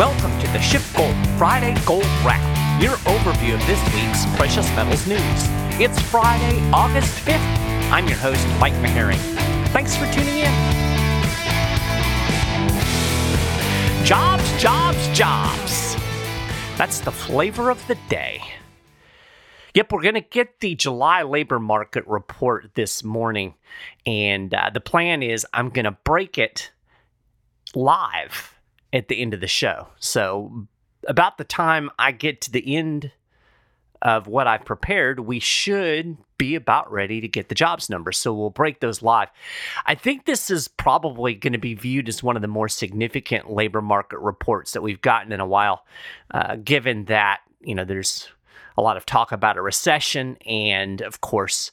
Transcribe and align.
Welcome 0.00 0.32
to 0.40 0.46
the 0.46 0.58
SchiffGold 0.58 1.36
Friday 1.36 1.78
Gold 1.84 2.06
Wrap, 2.24 2.40
your 2.80 2.92
overview 3.00 3.52
of 3.52 3.66
this 3.66 3.78
week's 3.94 4.24
precious 4.38 4.66
metals 4.70 5.06
news. 5.06 5.20
It's 5.78 6.00
Friday, 6.00 6.58
August 6.72 7.22
5th. 7.26 7.36
I'm 7.92 8.08
your 8.08 8.16
host, 8.16 8.42
Mike 8.58 8.72
Maharrey. 8.76 9.18
Thanks 9.74 9.94
for 9.94 10.10
tuning 10.10 10.38
in. 10.38 10.54
Jobs, 14.06 14.50
jobs, 14.58 15.06
jobs. 15.08 15.96
That's 16.78 17.00
the 17.00 17.12
flavor 17.12 17.68
of 17.68 17.86
the 17.86 17.98
day. 18.08 18.40
Yep, 19.74 19.92
we're 19.92 20.00
going 20.00 20.14
to 20.14 20.22
get 20.22 20.60
the 20.60 20.76
July 20.76 21.24
labor 21.24 21.58
market 21.58 22.06
report 22.06 22.70
this 22.74 23.04
morning. 23.04 23.52
And 24.06 24.54
uh, 24.54 24.70
the 24.72 24.80
plan 24.80 25.22
is 25.22 25.46
I'm 25.52 25.68
going 25.68 25.84
to 25.84 25.98
break 26.04 26.38
it 26.38 26.70
live 27.74 28.58
at 28.92 29.08
the 29.08 29.20
end 29.20 29.34
of 29.34 29.40
the 29.40 29.46
show. 29.46 29.88
So, 29.98 30.66
about 31.08 31.38
the 31.38 31.44
time 31.44 31.90
I 31.98 32.12
get 32.12 32.42
to 32.42 32.50
the 32.50 32.76
end 32.76 33.12
of 34.02 34.26
what 34.26 34.46
I've 34.46 34.64
prepared, 34.64 35.20
we 35.20 35.38
should 35.38 36.16
be 36.38 36.54
about 36.54 36.90
ready 36.90 37.20
to 37.20 37.28
get 37.28 37.48
the 37.48 37.54
jobs 37.54 37.88
numbers. 37.90 38.18
So, 38.18 38.34
we'll 38.34 38.50
break 38.50 38.80
those 38.80 39.02
live. 39.02 39.28
I 39.86 39.94
think 39.94 40.24
this 40.24 40.50
is 40.50 40.68
probably 40.68 41.34
going 41.34 41.52
to 41.52 41.58
be 41.58 41.74
viewed 41.74 42.08
as 42.08 42.22
one 42.22 42.36
of 42.36 42.42
the 42.42 42.48
more 42.48 42.68
significant 42.68 43.50
labor 43.50 43.82
market 43.82 44.18
reports 44.18 44.72
that 44.72 44.82
we've 44.82 45.02
gotten 45.02 45.32
in 45.32 45.40
a 45.40 45.46
while, 45.46 45.84
uh, 46.32 46.56
given 46.56 47.04
that, 47.06 47.40
you 47.60 47.74
know, 47.74 47.84
there's 47.84 48.28
a 48.76 48.82
lot 48.82 48.96
of 48.96 49.06
talk 49.06 49.32
about 49.32 49.56
a 49.56 49.62
recession 49.62 50.36
and, 50.46 51.02
of 51.02 51.20
course, 51.20 51.70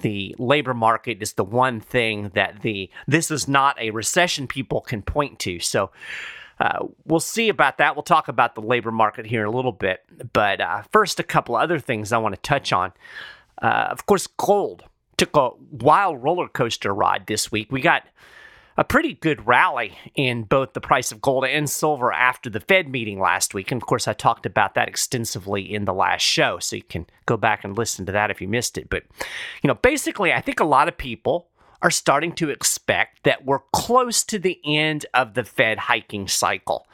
the 0.00 0.34
labor 0.38 0.74
market 0.74 1.22
is 1.22 1.34
the 1.34 1.44
one 1.44 1.80
thing 1.80 2.30
that 2.34 2.62
the 2.62 2.90
this 3.06 3.30
is 3.30 3.46
not 3.46 3.78
a 3.80 3.90
recession 3.90 4.46
people 4.46 4.80
can 4.80 5.02
point 5.02 5.38
to. 5.40 5.58
So 5.60 5.90
uh, 6.60 6.86
we'll 7.06 7.20
see 7.20 7.48
about 7.48 7.78
that. 7.78 7.96
We'll 7.96 8.02
talk 8.02 8.28
about 8.28 8.54
the 8.54 8.60
labor 8.60 8.92
market 8.92 9.26
here 9.26 9.40
in 9.40 9.48
a 9.48 9.50
little 9.50 9.72
bit. 9.72 10.04
But 10.32 10.60
uh, 10.60 10.82
first, 10.92 11.18
a 11.18 11.24
couple 11.24 11.56
other 11.56 11.78
things 11.78 12.12
I 12.12 12.18
want 12.18 12.34
to 12.34 12.40
touch 12.40 12.72
on. 12.72 12.92
Uh, 13.60 13.88
of 13.90 14.06
course, 14.06 14.26
gold 14.26 14.84
took 15.16 15.36
a 15.36 15.50
wild 15.70 16.22
roller 16.22 16.48
coaster 16.48 16.94
ride 16.94 17.26
this 17.26 17.50
week. 17.50 17.72
We 17.72 17.80
got 17.80 18.04
a 18.76 18.84
pretty 18.84 19.12
good 19.12 19.46
rally 19.46 19.98
in 20.14 20.44
both 20.44 20.72
the 20.72 20.80
price 20.80 21.12
of 21.12 21.20
gold 21.20 21.44
and 21.44 21.68
silver 21.68 22.12
after 22.12 22.48
the 22.48 22.60
Fed 22.60 22.88
meeting 22.88 23.20
last 23.20 23.52
week. 23.52 23.70
And 23.70 23.82
of 23.82 23.86
course, 23.86 24.08
I 24.08 24.14
talked 24.14 24.46
about 24.46 24.74
that 24.74 24.88
extensively 24.88 25.74
in 25.74 25.84
the 25.84 25.92
last 25.92 26.22
show, 26.22 26.58
so 26.58 26.76
you 26.76 26.82
can 26.82 27.06
go 27.26 27.36
back 27.36 27.64
and 27.64 27.76
listen 27.76 28.06
to 28.06 28.12
that 28.12 28.30
if 28.30 28.40
you 28.40 28.48
missed 28.48 28.78
it. 28.78 28.88
But, 28.88 29.02
you 29.62 29.68
know, 29.68 29.74
basically, 29.74 30.32
I 30.32 30.40
think 30.40 30.60
a 30.60 30.64
lot 30.64 30.88
of 30.88 30.96
people 30.96 31.49
are 31.82 31.90
starting 31.90 32.32
to 32.32 32.50
expect 32.50 33.22
that 33.24 33.44
we're 33.44 33.60
close 33.72 34.22
to 34.24 34.38
the 34.38 34.60
end 34.64 35.06
of 35.14 35.34
the 35.34 35.44
Fed 35.44 35.78
hiking 35.78 36.28
cycle. 36.28 36.86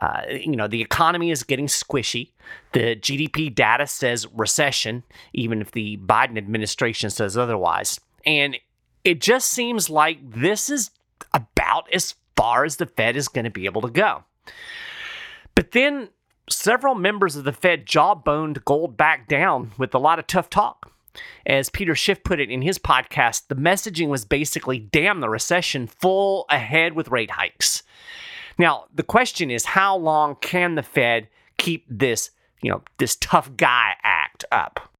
Uh, 0.00 0.22
you 0.28 0.56
know, 0.56 0.66
the 0.66 0.82
economy 0.82 1.30
is 1.30 1.44
getting 1.44 1.66
squishy. 1.66 2.30
The 2.72 2.96
GDP 2.96 3.54
data 3.54 3.86
says 3.86 4.26
recession, 4.34 5.04
even 5.32 5.60
if 5.60 5.70
the 5.70 5.96
Biden 5.98 6.36
administration 6.36 7.10
says 7.10 7.36
otherwise. 7.36 8.00
And 8.26 8.56
it 9.04 9.20
just 9.20 9.50
seems 9.50 9.88
like 9.88 10.18
this 10.32 10.68
is 10.68 10.90
about 11.32 11.92
as 11.92 12.14
far 12.36 12.64
as 12.64 12.76
the 12.76 12.86
Fed 12.86 13.16
is 13.16 13.28
going 13.28 13.44
to 13.44 13.50
be 13.50 13.66
able 13.66 13.82
to 13.82 13.90
go. 13.90 14.24
But 15.54 15.70
then 15.70 16.08
several 16.50 16.94
members 16.94 17.36
of 17.36 17.44
the 17.44 17.52
Fed 17.52 17.86
jawboned 17.86 18.64
gold 18.64 18.96
back 18.96 19.28
down 19.28 19.72
with 19.78 19.94
a 19.94 19.98
lot 19.98 20.18
of 20.18 20.26
tough 20.26 20.50
talk. 20.50 20.92
As 21.46 21.70
Peter 21.70 21.94
Schiff 21.94 22.22
put 22.24 22.40
it 22.40 22.50
in 22.50 22.62
his 22.62 22.78
podcast, 22.78 23.48
the 23.48 23.54
messaging 23.54 24.08
was 24.08 24.24
basically 24.24 24.78
damn 24.78 25.20
the 25.20 25.28
recession, 25.28 25.86
full 25.86 26.46
ahead 26.50 26.94
with 26.94 27.08
rate 27.08 27.30
hikes. 27.30 27.82
Now, 28.58 28.84
the 28.94 29.02
question 29.02 29.50
is 29.50 29.64
how 29.64 29.96
long 29.96 30.36
can 30.36 30.74
the 30.74 30.82
Fed 30.82 31.28
keep 31.58 31.84
this, 31.88 32.30
you 32.62 32.70
know, 32.70 32.82
this 32.98 33.16
tough 33.16 33.50
guy 33.56 33.94
act 34.02 34.44
up? 34.52 34.92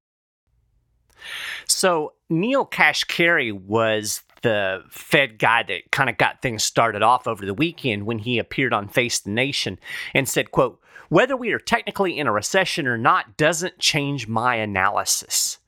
So, 1.67 2.13
Neel 2.29 2.65
Kashkari 2.65 3.51
was 3.51 4.21
the 4.41 4.83
Fed 4.89 5.39
guy 5.39 5.63
that 5.63 5.91
kind 5.91 6.09
of 6.09 6.17
got 6.17 6.41
things 6.41 6.63
started 6.63 7.01
off 7.01 7.27
over 7.27 7.45
the 7.45 7.53
weekend 7.53 8.05
when 8.05 8.19
he 8.19 8.37
appeared 8.37 8.73
on 8.73 8.87
Face 8.87 9.19
the 9.19 9.31
Nation 9.31 9.79
and 10.13 10.29
said, 10.29 10.51
quote, 10.51 10.79
whether 11.09 11.35
we 11.35 11.51
are 11.51 11.59
technically 11.59 12.17
in 12.17 12.27
a 12.27 12.31
recession 12.31 12.87
or 12.87 12.97
not 12.97 13.37
doesn't 13.37 13.79
change 13.79 14.27
my 14.27 14.55
analysis. 14.55 15.59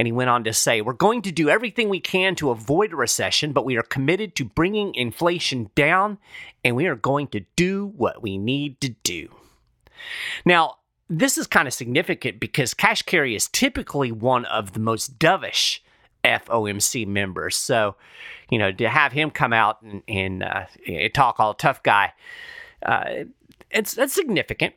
And 0.00 0.06
he 0.06 0.12
went 0.12 0.30
on 0.30 0.44
to 0.44 0.54
say, 0.54 0.80
We're 0.80 0.94
going 0.94 1.20
to 1.20 1.30
do 1.30 1.50
everything 1.50 1.90
we 1.90 2.00
can 2.00 2.34
to 2.36 2.48
avoid 2.48 2.94
a 2.94 2.96
recession, 2.96 3.52
but 3.52 3.66
we 3.66 3.76
are 3.76 3.82
committed 3.82 4.34
to 4.36 4.46
bringing 4.46 4.94
inflation 4.94 5.68
down, 5.74 6.16
and 6.64 6.74
we 6.74 6.86
are 6.86 6.96
going 6.96 7.26
to 7.28 7.40
do 7.54 7.92
what 7.98 8.22
we 8.22 8.38
need 8.38 8.80
to 8.80 8.94
do. 9.02 9.28
Now, 10.46 10.76
this 11.10 11.36
is 11.36 11.46
kind 11.46 11.68
of 11.68 11.74
significant 11.74 12.40
because 12.40 12.72
cash 12.72 13.02
Kashkari 13.04 13.36
is 13.36 13.46
typically 13.48 14.10
one 14.10 14.46
of 14.46 14.72
the 14.72 14.80
most 14.80 15.18
dovish 15.18 15.80
FOMC 16.24 17.06
members. 17.06 17.54
So, 17.56 17.96
you 18.48 18.56
know, 18.56 18.72
to 18.72 18.88
have 18.88 19.12
him 19.12 19.30
come 19.30 19.52
out 19.52 19.82
and, 19.82 20.02
and 20.08 20.42
uh, 20.42 20.64
talk 21.12 21.38
all 21.38 21.52
tough 21.52 21.82
guy, 21.82 22.14
uh, 22.86 23.24
it's, 23.70 23.98
it's 23.98 24.14
significant. 24.14 24.72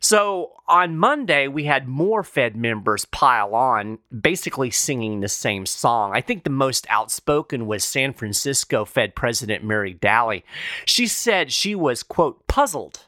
So 0.00 0.52
on 0.66 0.96
Monday, 0.96 1.48
we 1.48 1.64
had 1.64 1.88
more 1.88 2.22
Fed 2.22 2.56
members 2.56 3.04
pile 3.06 3.54
on, 3.54 3.98
basically 4.20 4.70
singing 4.70 5.20
the 5.20 5.28
same 5.28 5.66
song. 5.66 6.12
I 6.14 6.20
think 6.20 6.44
the 6.44 6.50
most 6.50 6.86
outspoken 6.88 7.66
was 7.66 7.84
San 7.84 8.12
Francisco 8.12 8.84
Fed 8.84 9.14
President 9.14 9.64
Mary 9.64 9.94
Daly. 9.94 10.44
She 10.84 11.06
said 11.06 11.52
she 11.52 11.74
was, 11.74 12.02
quote, 12.02 12.46
puzzled 12.46 13.04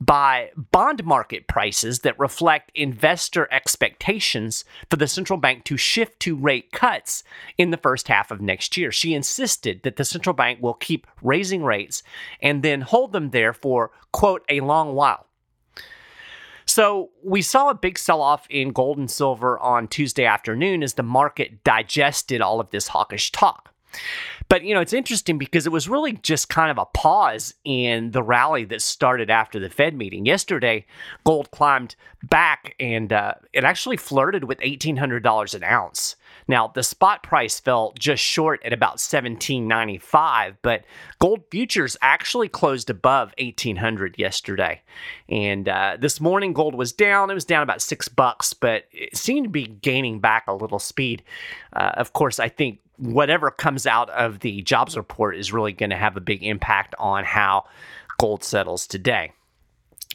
by 0.00 0.50
bond 0.56 1.04
market 1.04 1.46
prices 1.46 2.00
that 2.00 2.18
reflect 2.18 2.70
investor 2.74 3.48
expectations 3.50 4.64
for 4.90 4.96
the 4.96 5.06
central 5.06 5.38
bank 5.38 5.64
to 5.64 5.76
shift 5.76 6.20
to 6.20 6.36
rate 6.36 6.70
cuts 6.72 7.24
in 7.56 7.70
the 7.70 7.78
first 7.78 8.08
half 8.08 8.30
of 8.30 8.40
next 8.40 8.76
year. 8.76 8.92
She 8.92 9.14
insisted 9.14 9.82
that 9.82 9.96
the 9.96 10.04
central 10.04 10.34
bank 10.34 10.60
will 10.60 10.74
keep 10.74 11.06
raising 11.22 11.62
rates 11.62 12.02
and 12.42 12.62
then 12.62 12.82
hold 12.82 13.12
them 13.12 13.30
there 13.30 13.52
for, 13.52 13.90
quote, 14.12 14.44
a 14.48 14.60
long 14.60 14.94
while. 14.94 15.25
So 16.76 17.08
we 17.24 17.40
saw 17.40 17.70
a 17.70 17.74
big 17.74 17.98
sell 17.98 18.20
off 18.20 18.46
in 18.50 18.68
gold 18.68 18.98
and 18.98 19.10
silver 19.10 19.58
on 19.60 19.88
Tuesday 19.88 20.26
afternoon 20.26 20.82
as 20.82 20.92
the 20.92 21.02
market 21.02 21.64
digested 21.64 22.42
all 22.42 22.60
of 22.60 22.68
this 22.68 22.88
hawkish 22.88 23.32
talk. 23.32 23.72
But 24.50 24.62
you 24.62 24.74
know, 24.74 24.82
it's 24.82 24.92
interesting 24.92 25.38
because 25.38 25.64
it 25.64 25.72
was 25.72 25.88
really 25.88 26.12
just 26.12 26.50
kind 26.50 26.70
of 26.70 26.76
a 26.76 26.84
pause 26.84 27.54
in 27.64 28.10
the 28.10 28.22
rally 28.22 28.66
that 28.66 28.82
started 28.82 29.30
after 29.30 29.58
the 29.58 29.70
Fed 29.70 29.96
meeting. 29.96 30.26
Yesterday, 30.26 30.84
gold 31.24 31.50
climbed 31.50 31.96
back 32.22 32.74
and 32.78 33.10
uh, 33.10 33.36
it 33.54 33.64
actually 33.64 33.96
flirted 33.96 34.44
with 34.44 34.58
$1,800 34.60 35.54
an 35.54 35.64
ounce. 35.64 36.16
Now, 36.48 36.68
the 36.68 36.82
spot 36.82 37.22
price 37.22 37.58
fell 37.58 37.92
just 37.98 38.22
short 38.22 38.62
at 38.64 38.72
about 38.72 39.00
1795, 39.00 40.56
but 40.62 40.84
gold 41.18 41.42
futures 41.50 41.96
actually 42.00 42.48
closed 42.48 42.88
above 42.88 43.34
1800 43.38 44.16
yesterday. 44.18 44.82
And 45.28 45.68
uh, 45.68 45.96
this 46.00 46.20
morning, 46.20 46.52
gold 46.52 46.74
was 46.74 46.92
down. 46.92 47.30
It 47.30 47.34
was 47.34 47.44
down 47.44 47.62
about 47.62 47.82
six 47.82 48.08
bucks, 48.08 48.52
but 48.52 48.84
it 48.92 49.16
seemed 49.16 49.46
to 49.46 49.50
be 49.50 49.66
gaining 49.66 50.20
back 50.20 50.44
a 50.46 50.54
little 50.54 50.78
speed. 50.78 51.24
Uh, 51.72 51.92
of 51.94 52.12
course, 52.12 52.38
I 52.38 52.48
think 52.48 52.80
whatever 52.96 53.50
comes 53.50 53.86
out 53.86 54.08
of 54.10 54.40
the 54.40 54.62
jobs 54.62 54.96
report 54.96 55.36
is 55.36 55.52
really 55.52 55.72
going 55.72 55.90
to 55.90 55.96
have 55.96 56.16
a 56.16 56.20
big 56.20 56.42
impact 56.42 56.94
on 56.98 57.24
how 57.24 57.64
gold 58.18 58.42
settles 58.44 58.86
today. 58.86 59.32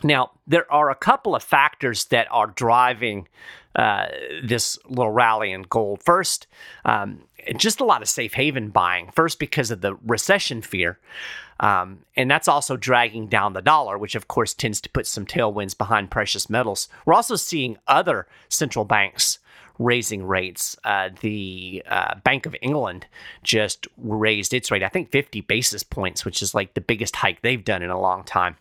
Now, 0.04 0.32
there 0.48 0.72
are 0.72 0.90
a 0.90 0.96
couple 0.96 1.36
of 1.36 1.44
factors 1.44 2.06
that 2.06 2.28
are 2.32 2.48
driving 2.48 3.28
uh, 3.76 4.08
this 4.44 4.78
little 4.86 5.12
rally 5.12 5.52
in 5.52 5.64
gold. 5.64 6.04
First, 6.04 6.48
um, 6.86 7.24
just 7.58 7.80
a 7.80 7.86
lot 7.86 8.02
of 8.02 8.10
safe 8.10 8.34
haven 8.34 8.70
buying. 8.70 9.12
First, 9.14 9.40
because 9.40 9.72
of 9.72 9.82
the 9.82 9.96
recession 10.06 10.62
fear. 10.62 11.00
Um, 11.60 12.00
and 12.18 12.30
that's 12.30 12.48
also 12.48 12.76
dragging 12.76 13.28
down 13.28 13.54
the 13.54 13.62
dollar, 13.62 13.98
which 13.98 14.16
of 14.16 14.28
course 14.28 14.54
tends 14.54 14.82
to 14.82 14.90
put 14.90 15.06
some 15.06 15.26
tailwinds 15.26 15.78
behind 15.78 16.10
precious 16.10 16.50
metals. 16.50 16.90
We're 17.06 17.14
also 17.14 17.36
seeing 17.36 17.78
other 17.88 18.28
central 18.50 18.84
banks 18.84 19.38
raising 19.80 20.26
rates. 20.26 20.76
Uh, 20.84 21.10
the 21.22 21.84
uh, 21.88 22.16
Bank 22.24 22.46
of 22.46 22.56
England 22.62 23.08
just 23.44 23.88
raised 23.98 24.54
its 24.54 24.72
rate, 24.72 24.84
I 24.84 24.90
think 24.90 25.12
50 25.12 25.42
basis 25.42 25.84
points, 25.84 26.26
which 26.26 26.42
is 26.42 26.54
like 26.54 26.74
the 26.74 26.82
biggest 26.82 27.16
hike 27.16 27.42
they've 27.42 27.64
done 27.64 27.82
in 27.82 27.90
a 27.90 28.00
long 28.00 28.24
time. 28.24 28.58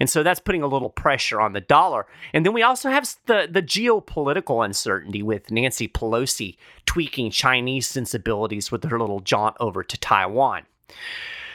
And 0.00 0.08
so 0.08 0.22
that's 0.22 0.40
putting 0.40 0.62
a 0.62 0.66
little 0.66 0.90
pressure 0.90 1.40
on 1.40 1.52
the 1.52 1.60
dollar. 1.60 2.06
And 2.32 2.46
then 2.46 2.52
we 2.52 2.62
also 2.62 2.90
have 2.90 3.08
the, 3.26 3.48
the 3.50 3.62
geopolitical 3.62 4.64
uncertainty 4.64 5.22
with 5.22 5.50
Nancy 5.50 5.88
Pelosi 5.88 6.56
tweaking 6.86 7.30
Chinese 7.30 7.86
sensibilities 7.86 8.70
with 8.70 8.84
her 8.84 8.98
little 8.98 9.20
jaunt 9.20 9.56
over 9.60 9.82
to 9.82 9.96
Taiwan. 9.98 10.62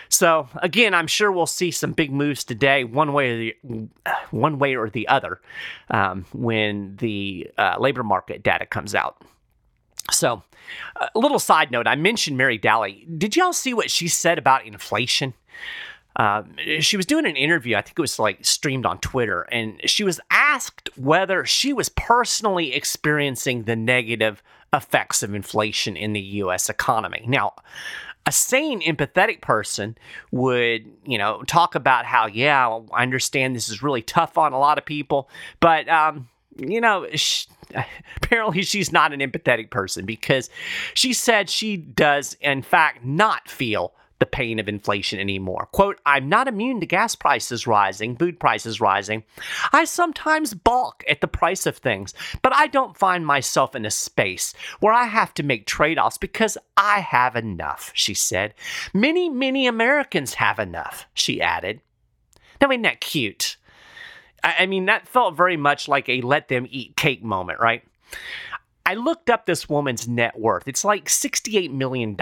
So 0.09 0.47
again, 0.61 0.93
I'm 0.93 1.07
sure 1.07 1.31
we'll 1.31 1.45
see 1.45 1.71
some 1.71 1.91
big 1.91 2.11
moves 2.11 2.43
today, 2.43 2.83
one 2.83 3.13
way 3.13 3.31
or 3.31 3.37
the 3.37 3.55
one 4.31 4.59
way 4.59 4.75
or 4.75 4.89
the 4.89 5.07
other, 5.07 5.41
um, 5.89 6.25
when 6.33 6.95
the 6.97 7.49
uh, 7.57 7.75
labor 7.79 8.03
market 8.03 8.43
data 8.43 8.65
comes 8.65 8.95
out. 8.95 9.21
So, 10.11 10.43
a 10.95 11.19
little 11.19 11.39
side 11.39 11.71
note: 11.71 11.87
I 11.87 11.95
mentioned 11.95 12.37
Mary 12.37 12.57
Daly. 12.57 13.05
Did 13.17 13.35
y'all 13.35 13.53
see 13.53 13.73
what 13.73 13.91
she 13.91 14.07
said 14.07 14.37
about 14.37 14.65
inflation? 14.65 15.33
Um, 16.17 16.55
she 16.79 16.97
was 16.97 17.05
doing 17.05 17.27
an 17.27 17.35
interview, 17.35 17.75
I 17.75 17.81
think 17.81 17.99
it 17.99 18.01
was 18.01 18.17
like 18.17 18.43
streamed 18.43 18.87
on 18.87 18.97
Twitter, 18.99 19.43
and 19.51 19.79
she 19.85 20.03
was 20.03 20.19
asked 20.31 20.89
whether 20.97 21.45
she 21.45 21.73
was 21.73 21.89
personally 21.89 22.73
experiencing 22.73 23.63
the 23.63 23.75
negative 23.75 24.41
effects 24.73 25.21
of 25.21 25.35
inflation 25.35 25.95
in 25.95 26.13
the 26.13 26.19
US 26.19 26.69
economy. 26.69 27.23
Now, 27.27 27.53
a 28.27 28.31
sane, 28.31 28.81
empathetic 28.81 29.39
person 29.39 29.97
would, 30.31 30.85
you 31.05 31.17
know, 31.17 31.41
talk 31.47 31.75
about 31.75 32.05
how, 32.05 32.27
yeah, 32.27 32.67
I 32.93 33.01
understand 33.01 33.55
this 33.55 33.69
is 33.69 33.81
really 33.81 34.01
tough 34.01 34.37
on 34.37 34.51
a 34.51 34.59
lot 34.59 34.77
of 34.77 34.85
people, 34.85 35.29
but, 35.61 35.87
um, 35.87 36.27
you 36.57 36.81
know, 36.81 37.07
she, 37.15 37.47
apparently 38.17 38.63
she's 38.63 38.91
not 38.91 39.13
an 39.13 39.21
empathetic 39.21 39.69
person 39.69 40.05
because 40.05 40.49
she 40.93 41.13
said 41.13 41.49
she 41.49 41.77
does, 41.77 42.35
in 42.41 42.63
fact, 42.63 43.05
not 43.05 43.49
feel 43.49 43.93
the 44.19 44.25
pain 44.25 44.59
of 44.59 44.67
inflation 44.67 45.19
anymore. 45.19 45.67
Quote, 45.71 45.99
I'm 46.05 46.29
not 46.29 46.47
immune 46.47 46.79
to 46.79 46.85
gas 46.85 47.15
prices 47.15 47.67
rising, 47.67 48.15
food 48.15 48.39
prices 48.39 48.81
rising. 48.81 49.23
I 49.71 49.85
sometimes 49.85 50.53
balk 50.53 51.03
at 51.09 51.21
the 51.21 51.27
price 51.27 51.65
of 51.65 51.77
things, 51.77 52.13
but 52.41 52.55
I 52.55 52.67
don't 52.67 52.97
find 52.97 53.25
myself 53.25 53.75
in 53.75 53.85
a 53.85 53.91
space 53.91 54.53
where 54.79 54.93
I 54.93 55.05
have 55.05 55.33
to 55.35 55.43
make 55.43 55.65
trade 55.65 55.99
offs 55.99 56.17
because 56.17 56.57
I 56.75 56.99
have 56.99 57.35
enough, 57.35 57.91
she 57.93 58.13
said. 58.13 58.53
Many, 58.93 59.29
many 59.29 59.67
Americans 59.67 60.35
have 60.35 60.59
enough, 60.59 61.05
she 61.13 61.41
added. 61.41 61.81
Now, 62.59 62.69
isn't 62.69 62.81
that 62.83 63.01
cute? 63.01 63.57
I 64.43 64.65
mean, 64.65 64.85
that 64.85 65.07
felt 65.07 65.35
very 65.35 65.57
much 65.57 65.87
like 65.87 66.07
a 66.09 66.21
let 66.21 66.47
them 66.47 66.67
eat 66.69 66.95
cake 66.95 67.23
moment, 67.23 67.59
right? 67.59 67.83
I 68.87 68.93
looked 68.93 69.29
up 69.29 69.45
this 69.45 69.67
woman's 69.67 70.07
net 70.07 70.39
worth. 70.39 70.65
It's 70.65 70.85
like 70.85 71.09
$68 71.09 71.71
million, 71.71 72.15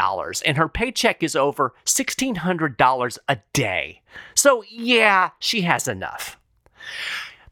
and 0.45 0.57
her 0.57 0.67
paycheck 0.67 1.21
is 1.21 1.35
over 1.35 1.75
$1,600 1.85 3.17
a 3.29 3.37
day. 3.53 4.01
So, 4.33 4.63
yeah, 4.67 5.29
she 5.37 5.61
has 5.61 5.87
enough. 5.87 6.39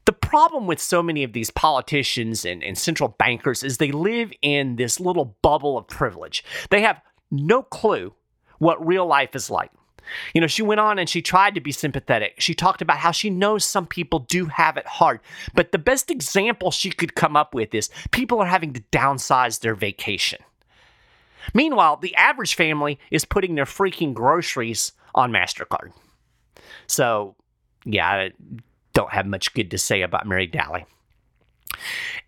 The 0.05 0.13
problem 0.13 0.65
with 0.65 0.81
so 0.81 1.03
many 1.03 1.23
of 1.23 1.33
these 1.33 1.51
politicians 1.51 2.43
and, 2.43 2.63
and 2.63 2.75
central 2.75 3.09
bankers 3.19 3.61
is 3.61 3.77
they 3.77 3.91
live 3.91 4.33
in 4.41 4.77
this 4.77 4.99
little 4.99 5.37
bubble 5.43 5.77
of 5.77 5.87
privilege. 5.87 6.43
They 6.71 6.81
have 6.81 6.99
no 7.29 7.61
clue 7.61 8.15
what 8.57 8.83
real 8.83 9.05
life 9.05 9.35
is 9.35 9.51
like. 9.51 9.69
You 10.33 10.41
know, 10.41 10.47
she 10.47 10.61
went 10.61 10.79
on 10.79 10.99
and 10.99 11.09
she 11.09 11.21
tried 11.21 11.55
to 11.55 11.61
be 11.61 11.71
sympathetic. 11.71 12.35
She 12.39 12.53
talked 12.53 12.81
about 12.81 12.97
how 12.97 13.11
she 13.11 13.29
knows 13.29 13.65
some 13.65 13.87
people 13.87 14.19
do 14.19 14.45
have 14.45 14.77
it 14.77 14.85
hard. 14.85 15.19
But 15.53 15.71
the 15.71 15.77
best 15.77 16.11
example 16.11 16.71
she 16.71 16.89
could 16.89 17.15
come 17.15 17.35
up 17.35 17.53
with 17.53 17.73
is 17.73 17.89
people 18.11 18.39
are 18.39 18.47
having 18.47 18.73
to 18.73 18.81
downsize 18.91 19.59
their 19.59 19.75
vacation. 19.75 20.39
Meanwhile, 21.53 21.97
the 21.97 22.15
average 22.15 22.55
family 22.55 22.99
is 23.11 23.25
putting 23.25 23.55
their 23.55 23.65
freaking 23.65 24.13
groceries 24.13 24.93
on 25.13 25.31
MasterCard. 25.31 25.91
So, 26.87 27.35
yeah, 27.85 28.07
I 28.07 28.31
don't 28.93 29.11
have 29.11 29.25
much 29.25 29.53
good 29.53 29.71
to 29.71 29.77
say 29.77 30.01
about 30.01 30.27
Mary 30.27 30.47
Daly. 30.47 30.85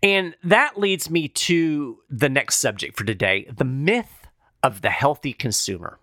And 0.02 0.34
that 0.42 0.78
leads 0.78 1.08
me 1.08 1.28
to 1.28 1.98
the 2.10 2.28
next 2.28 2.56
subject 2.56 2.96
for 2.96 3.04
today 3.04 3.48
the 3.56 3.64
myth 3.64 4.26
of 4.62 4.82
the 4.82 4.90
healthy 4.90 5.32
consumer. 5.32 5.98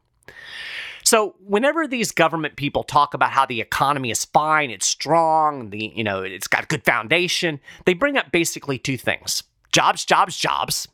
So 1.04 1.36
whenever 1.46 1.88
these 1.88 2.12
government 2.12 2.56
people 2.56 2.84
talk 2.84 3.14
about 3.14 3.32
how 3.32 3.46
the 3.46 3.62
economy 3.62 4.12
is 4.12 4.26
fine, 4.26 4.72
it's 4.72 4.88
strong, 4.88 5.70
the 5.70 5.92
you 5.96 6.04
know, 6.04 6.22
it's 6.22 6.48
got 6.48 6.64
a 6.64 6.68
good 6.68 6.84
foundation, 6.84 7.60
they 7.86 7.94
bring 7.94 8.18
up 8.18 8.32
basically 8.32 8.78
two 8.78 8.98
things. 8.98 9.44
Jobs, 9.72 10.06
jobs, 10.06 10.38
jobs. 10.38 10.88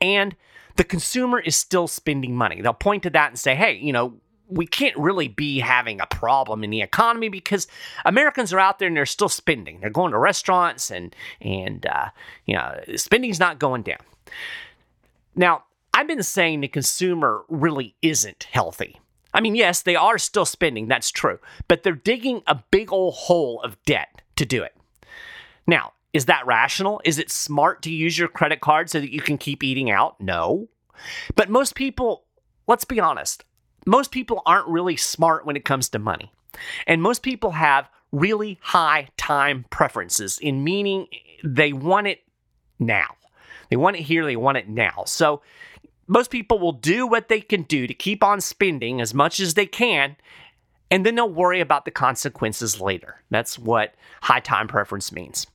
And 0.00 0.36
the 0.76 0.84
consumer 0.84 1.40
is 1.40 1.56
still 1.56 1.88
spending 1.88 2.34
money. 2.34 2.60
They'll 2.60 2.72
point 2.72 3.02
to 3.04 3.10
that 3.10 3.30
and 3.30 3.38
say, 3.38 3.54
"Hey, 3.54 3.76
you 3.76 3.92
know, 3.92 4.14
we 4.48 4.66
can't 4.66 4.96
really 4.96 5.28
be 5.28 5.60
having 5.60 6.00
a 6.00 6.06
problem 6.06 6.64
in 6.64 6.70
the 6.70 6.82
economy 6.82 7.28
because 7.28 7.66
Americans 8.04 8.52
are 8.52 8.60
out 8.60 8.78
there 8.78 8.88
and 8.88 8.96
they're 8.96 9.06
still 9.06 9.28
spending. 9.28 9.80
They're 9.80 9.90
going 9.90 10.12
to 10.12 10.18
restaurants 10.18 10.90
and 10.90 11.14
and 11.40 11.86
uh, 11.86 12.10
you 12.46 12.54
know 12.54 12.80
spending's 12.96 13.40
not 13.40 13.58
going 13.58 13.82
down. 13.82 13.98
Now, 15.36 15.64
I've 15.92 16.06
been 16.06 16.22
saying 16.22 16.60
the 16.60 16.68
consumer 16.68 17.44
really 17.48 17.94
isn't 18.02 18.44
healthy. 18.44 19.00
I 19.34 19.40
mean, 19.40 19.56
yes, 19.56 19.82
they 19.82 19.96
are 19.96 20.16
still 20.16 20.46
spending, 20.46 20.88
that's 20.88 21.10
true, 21.10 21.38
but 21.68 21.82
they're 21.82 21.92
digging 21.92 22.42
a 22.46 22.62
big 22.70 22.92
old 22.92 23.14
hole 23.14 23.60
of 23.62 23.82
debt 23.84 24.22
to 24.36 24.46
do 24.46 24.62
it. 24.62 24.74
Now, 25.66 25.92
is 26.12 26.26
that 26.26 26.46
rational? 26.46 27.00
Is 27.04 27.18
it 27.18 27.30
smart 27.30 27.82
to 27.82 27.90
use 27.90 28.16
your 28.16 28.28
credit 28.28 28.60
card 28.60 28.88
so 28.88 29.00
that 29.00 29.12
you 29.12 29.20
can 29.20 29.36
keep 29.36 29.64
eating 29.64 29.90
out? 29.90 30.20
No. 30.20 30.68
But 31.34 31.50
most 31.50 31.74
people, 31.74 32.24
let's 32.68 32.84
be 32.84 33.00
honest, 33.00 33.44
most 33.84 34.12
people 34.12 34.42
aren't 34.46 34.68
really 34.68 34.96
smart 34.96 35.44
when 35.44 35.56
it 35.56 35.64
comes 35.64 35.88
to 35.90 35.98
money. 35.98 36.32
And 36.86 37.02
most 37.02 37.22
people 37.22 37.50
have 37.50 37.88
really 38.12 38.58
high 38.62 39.08
time 39.16 39.64
preferences, 39.70 40.38
in 40.38 40.62
meaning 40.62 41.08
they 41.42 41.72
want 41.72 42.06
it 42.06 42.20
now. 42.78 43.16
They 43.70 43.76
want 43.76 43.96
it 43.96 44.02
here, 44.02 44.24
they 44.24 44.36
want 44.36 44.58
it 44.58 44.68
now. 44.68 45.02
So 45.06 45.42
most 46.06 46.30
people 46.30 46.58
will 46.58 46.72
do 46.72 47.06
what 47.06 47.28
they 47.28 47.40
can 47.40 47.62
do 47.62 47.86
to 47.86 47.94
keep 47.94 48.22
on 48.22 48.40
spending 48.40 49.00
as 49.00 49.14
much 49.14 49.40
as 49.40 49.54
they 49.54 49.66
can, 49.66 50.16
and 50.90 51.04
then 51.04 51.14
they'll 51.14 51.28
worry 51.28 51.60
about 51.60 51.84
the 51.84 51.90
consequences 51.90 52.80
later. 52.80 53.22
That's 53.30 53.58
what 53.58 53.94
high 54.22 54.40
time 54.40 54.68
preference 54.68 55.12
means. 55.12 55.46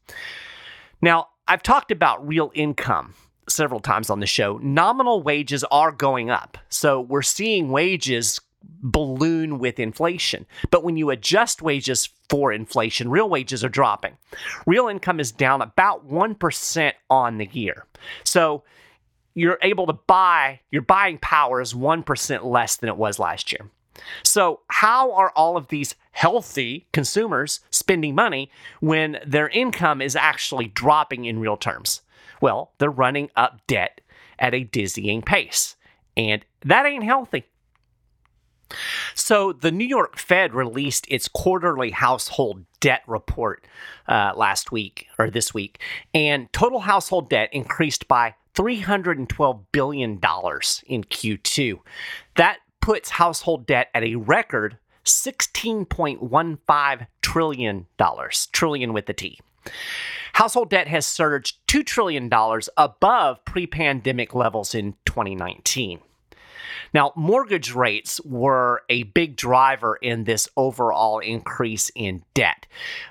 Now, 1.01 1.30
I've 1.48 1.63
talked 1.63 1.92
about 1.92 2.28
real 2.28 2.51
income 2.54 3.16
several 3.48 3.80
times 3.80 4.10
on 4.10 4.19
the 4.19 4.28
show. 4.28 4.60
Nominal 4.62 5.24
wages 5.24 5.63
are 5.66 5.92
going 5.92 6.30
up. 6.30 6.57
So 6.69 7.01
we're 7.01 7.22
seeing 7.22 7.72
wages 7.72 8.40
balloon 8.62 9.60
with 9.60 9.80
inflation. 9.80 10.46
But 10.69 10.84
when 10.84 10.98
you 10.98 11.10
adjust 11.10 11.62
wages 11.62 12.10
for 12.30 12.51
inflation, 12.51 13.10
real 13.10 13.30
wages 13.30 13.63
are 13.63 13.69
dropping. 13.69 14.18
Real 14.66 14.88
income 14.88 15.19
is 15.19 15.31
down 15.31 15.62
about 15.62 16.07
1% 16.10 16.94
on 17.10 17.38
the 17.38 17.48
year. 17.51 17.86
So 18.24 18.63
you're 19.39 19.57
able 19.62 19.88
to 19.88 19.94
buy, 19.94 20.59
your 20.69 20.81
buying 20.81 21.18
power 21.18 21.62
is 21.62 21.74
1% 21.74 22.44
less 22.44 22.75
than 22.75 22.89
it 22.89 22.97
was 22.97 23.19
last 23.19 23.51
year. 23.53 23.69
So, 24.24 24.62
how 24.68 25.13
are 25.13 25.31
all 25.36 25.57
of 25.57 25.69
these 25.69 25.95
healthy 26.12 26.88
consumers 26.91 27.62
spending 27.69 28.15
money 28.15 28.51
when 28.81 29.19
their 29.25 29.50
income 29.50 30.01
is 30.01 30.15
actually 30.15 30.68
dropping 30.68 31.25
in 31.25 31.39
real 31.39 31.57
terms? 31.57 32.01
Well, 32.41 32.71
they're 32.77 32.89
running 32.89 33.30
up 33.36 33.62
debt 33.68 34.01
at 34.38 34.53
a 34.53 34.63
dizzying 34.63 35.21
pace, 35.21 35.75
and 36.15 36.45
that 36.65 36.86
ain't 36.86 37.03
healthy. 37.03 37.45
So, 39.15 39.51
the 39.51 39.71
New 39.71 39.88
York 39.88 40.18
Fed 40.18 40.53
released 40.53 41.06
its 41.09 41.27
quarterly 41.27 41.91
household 41.91 42.65
debt 42.79 43.01
report 43.08 43.65
uh, 44.08 44.34
last 44.36 44.72
week 44.72 45.08
or 45.17 45.29
this 45.29 45.53
week, 45.53 45.81
and 46.13 46.51
total 46.53 46.81
household 46.81 47.29
debt 47.29 47.50
increased 47.51 48.08
by 48.08 48.36
$312 48.60 49.63
billion 49.72 50.12
in 50.12 50.20
Q2. 50.20 51.80
That 52.36 52.58
puts 52.82 53.12
household 53.12 53.66
debt 53.66 53.88
at 53.94 54.04
a 54.04 54.16
record 54.16 54.78
$16.15 55.06 57.08
trillion, 57.22 57.88
trillion 58.51 58.94
with 58.94 59.06
the 59.06 59.13
T. 59.13 59.39
Household 60.34 60.70
debt 60.70 60.89
has 60.89 61.06
surged 61.06 61.66
$2 61.68 61.86
trillion 61.86 62.30
above 62.75 63.46
pre 63.46 63.66
pandemic 63.66 64.36
levels 64.36 64.75
in 64.75 64.94
2019. 65.06 66.01
Now, 66.94 67.13
mortgage 67.16 67.74
rates 67.74 68.20
were 68.25 68.84
a 68.89 69.04
big 69.04 69.36
driver 69.36 69.98
in 70.01 70.24
this 70.24 70.50
overall 70.58 71.20
increase 71.20 71.92
in 71.96 72.24
debt. 72.34 72.66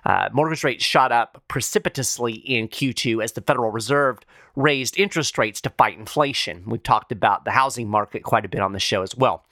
Uh, 0.05 0.29
mortgage 0.33 0.65
rates 0.65 0.85
shot 0.85 1.13
up 1.13 1.43
precipitously 1.49 2.35
in 2.35 2.69
Q2 2.69 3.23
as 3.23 3.33
the 3.33 3.41
Federal 3.41 3.71
Reserve 3.71 4.19
raised 4.59 4.99
interest 4.99 5.39
rates 5.39 5.61
to 5.61 5.71
fight 5.71 5.97
inflation. 5.97 6.65
We've 6.67 6.83
talked 6.83 7.13
about 7.13 7.45
the 7.45 7.53
housing 7.53 7.89
market 7.89 8.25
quite 8.25 8.45
a 8.45 8.49
bit 8.49 8.61
on 8.61 8.73
the 8.73 8.81
show 8.81 9.03
as 9.03 9.17
well. 9.17 9.45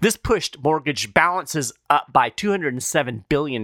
This 0.00 0.16
pushed 0.16 0.62
mortgage 0.62 1.14
balances 1.14 1.72
up 1.88 2.12
by 2.12 2.28
$207 2.28 3.24
billion 3.30 3.62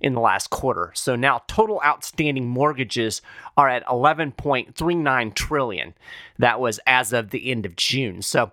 in 0.00 0.14
the 0.14 0.20
last 0.20 0.50
quarter. 0.50 0.92
So 0.94 1.16
now 1.16 1.42
total 1.48 1.82
outstanding 1.84 2.48
mortgages 2.48 3.20
are 3.56 3.68
at 3.68 3.84
11.39 3.86 5.34
trillion. 5.34 5.94
That 6.38 6.60
was 6.60 6.78
as 6.86 7.12
of 7.12 7.30
the 7.30 7.50
end 7.50 7.66
of 7.66 7.74
June. 7.74 8.22
So, 8.22 8.52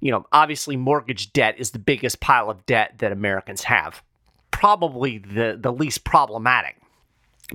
you 0.00 0.10
know, 0.10 0.26
obviously 0.32 0.76
mortgage 0.76 1.32
debt 1.32 1.54
is 1.58 1.70
the 1.70 1.78
biggest 1.78 2.20
pile 2.20 2.50
of 2.50 2.66
debt 2.66 2.96
that 2.98 3.10
Americans 3.10 3.64
have. 3.64 4.02
Probably 4.50 5.16
the, 5.16 5.56
the 5.58 5.72
least 5.72 6.04
problematic. 6.04 6.79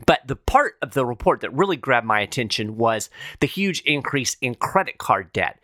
But 0.05 0.21
the 0.27 0.35
part 0.35 0.75
of 0.81 0.91
the 0.91 1.05
report 1.05 1.41
that 1.41 1.53
really 1.53 1.77
grabbed 1.77 2.07
my 2.07 2.19
attention 2.19 2.77
was 2.77 3.09
the 3.39 3.47
huge 3.47 3.81
increase 3.81 4.35
in 4.41 4.55
credit 4.55 4.97
card 4.97 5.31
debt. 5.33 5.59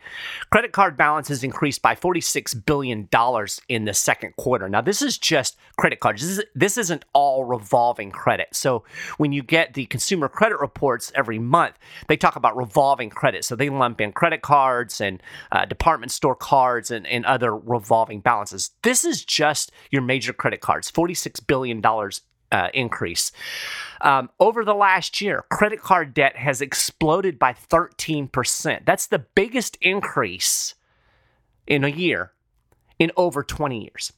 Credit 0.50 0.72
card 0.72 0.96
balances 0.96 1.44
increased 1.44 1.82
by 1.82 1.94
$46 1.94 2.64
billion 2.64 3.08
in 3.68 3.84
the 3.84 3.94
second 3.94 4.36
quarter. 4.36 4.68
Now, 4.68 4.80
this 4.80 5.02
is 5.02 5.18
just 5.18 5.56
credit 5.76 6.00
cards. 6.00 6.22
This, 6.22 6.38
is, 6.38 6.44
this 6.54 6.78
isn't 6.78 7.04
all 7.12 7.44
revolving 7.44 8.10
credit. 8.10 8.48
So, 8.52 8.84
when 9.18 9.32
you 9.32 9.42
get 9.42 9.74
the 9.74 9.86
consumer 9.86 10.28
credit 10.28 10.58
reports 10.58 11.12
every 11.14 11.38
month, 11.38 11.78
they 12.08 12.16
talk 12.16 12.36
about 12.36 12.56
revolving 12.56 13.10
credit. 13.10 13.44
So, 13.44 13.56
they 13.56 13.68
lump 13.68 14.00
in 14.00 14.12
credit 14.12 14.42
cards 14.42 15.00
and 15.00 15.22
uh, 15.50 15.64
department 15.64 16.12
store 16.12 16.36
cards 16.36 16.90
and, 16.90 17.06
and 17.06 17.24
other 17.26 17.56
revolving 17.56 18.20
balances. 18.20 18.70
This 18.82 19.04
is 19.04 19.24
just 19.24 19.72
your 19.90 20.02
major 20.02 20.32
credit 20.32 20.60
cards, 20.60 20.90
$46 20.90 21.46
billion 21.46 21.82
uh, 22.52 22.68
increase. 22.72 23.32
Um, 24.02 24.30
over 24.38 24.64
the 24.64 24.74
last 24.74 25.20
year, 25.20 25.44
credit 25.50 25.80
card 25.80 26.14
debt 26.14 26.36
has 26.36 26.60
exploded 26.60 27.38
by 27.38 27.54
13%. 27.54 28.84
That's 28.84 29.06
the 29.06 29.18
biggest 29.18 29.76
increase 29.80 30.74
in 31.66 31.82
a 31.82 31.88
year 31.88 32.32
in 32.98 33.10
over 33.16 33.42
20 33.42 33.82
years. 33.82 34.12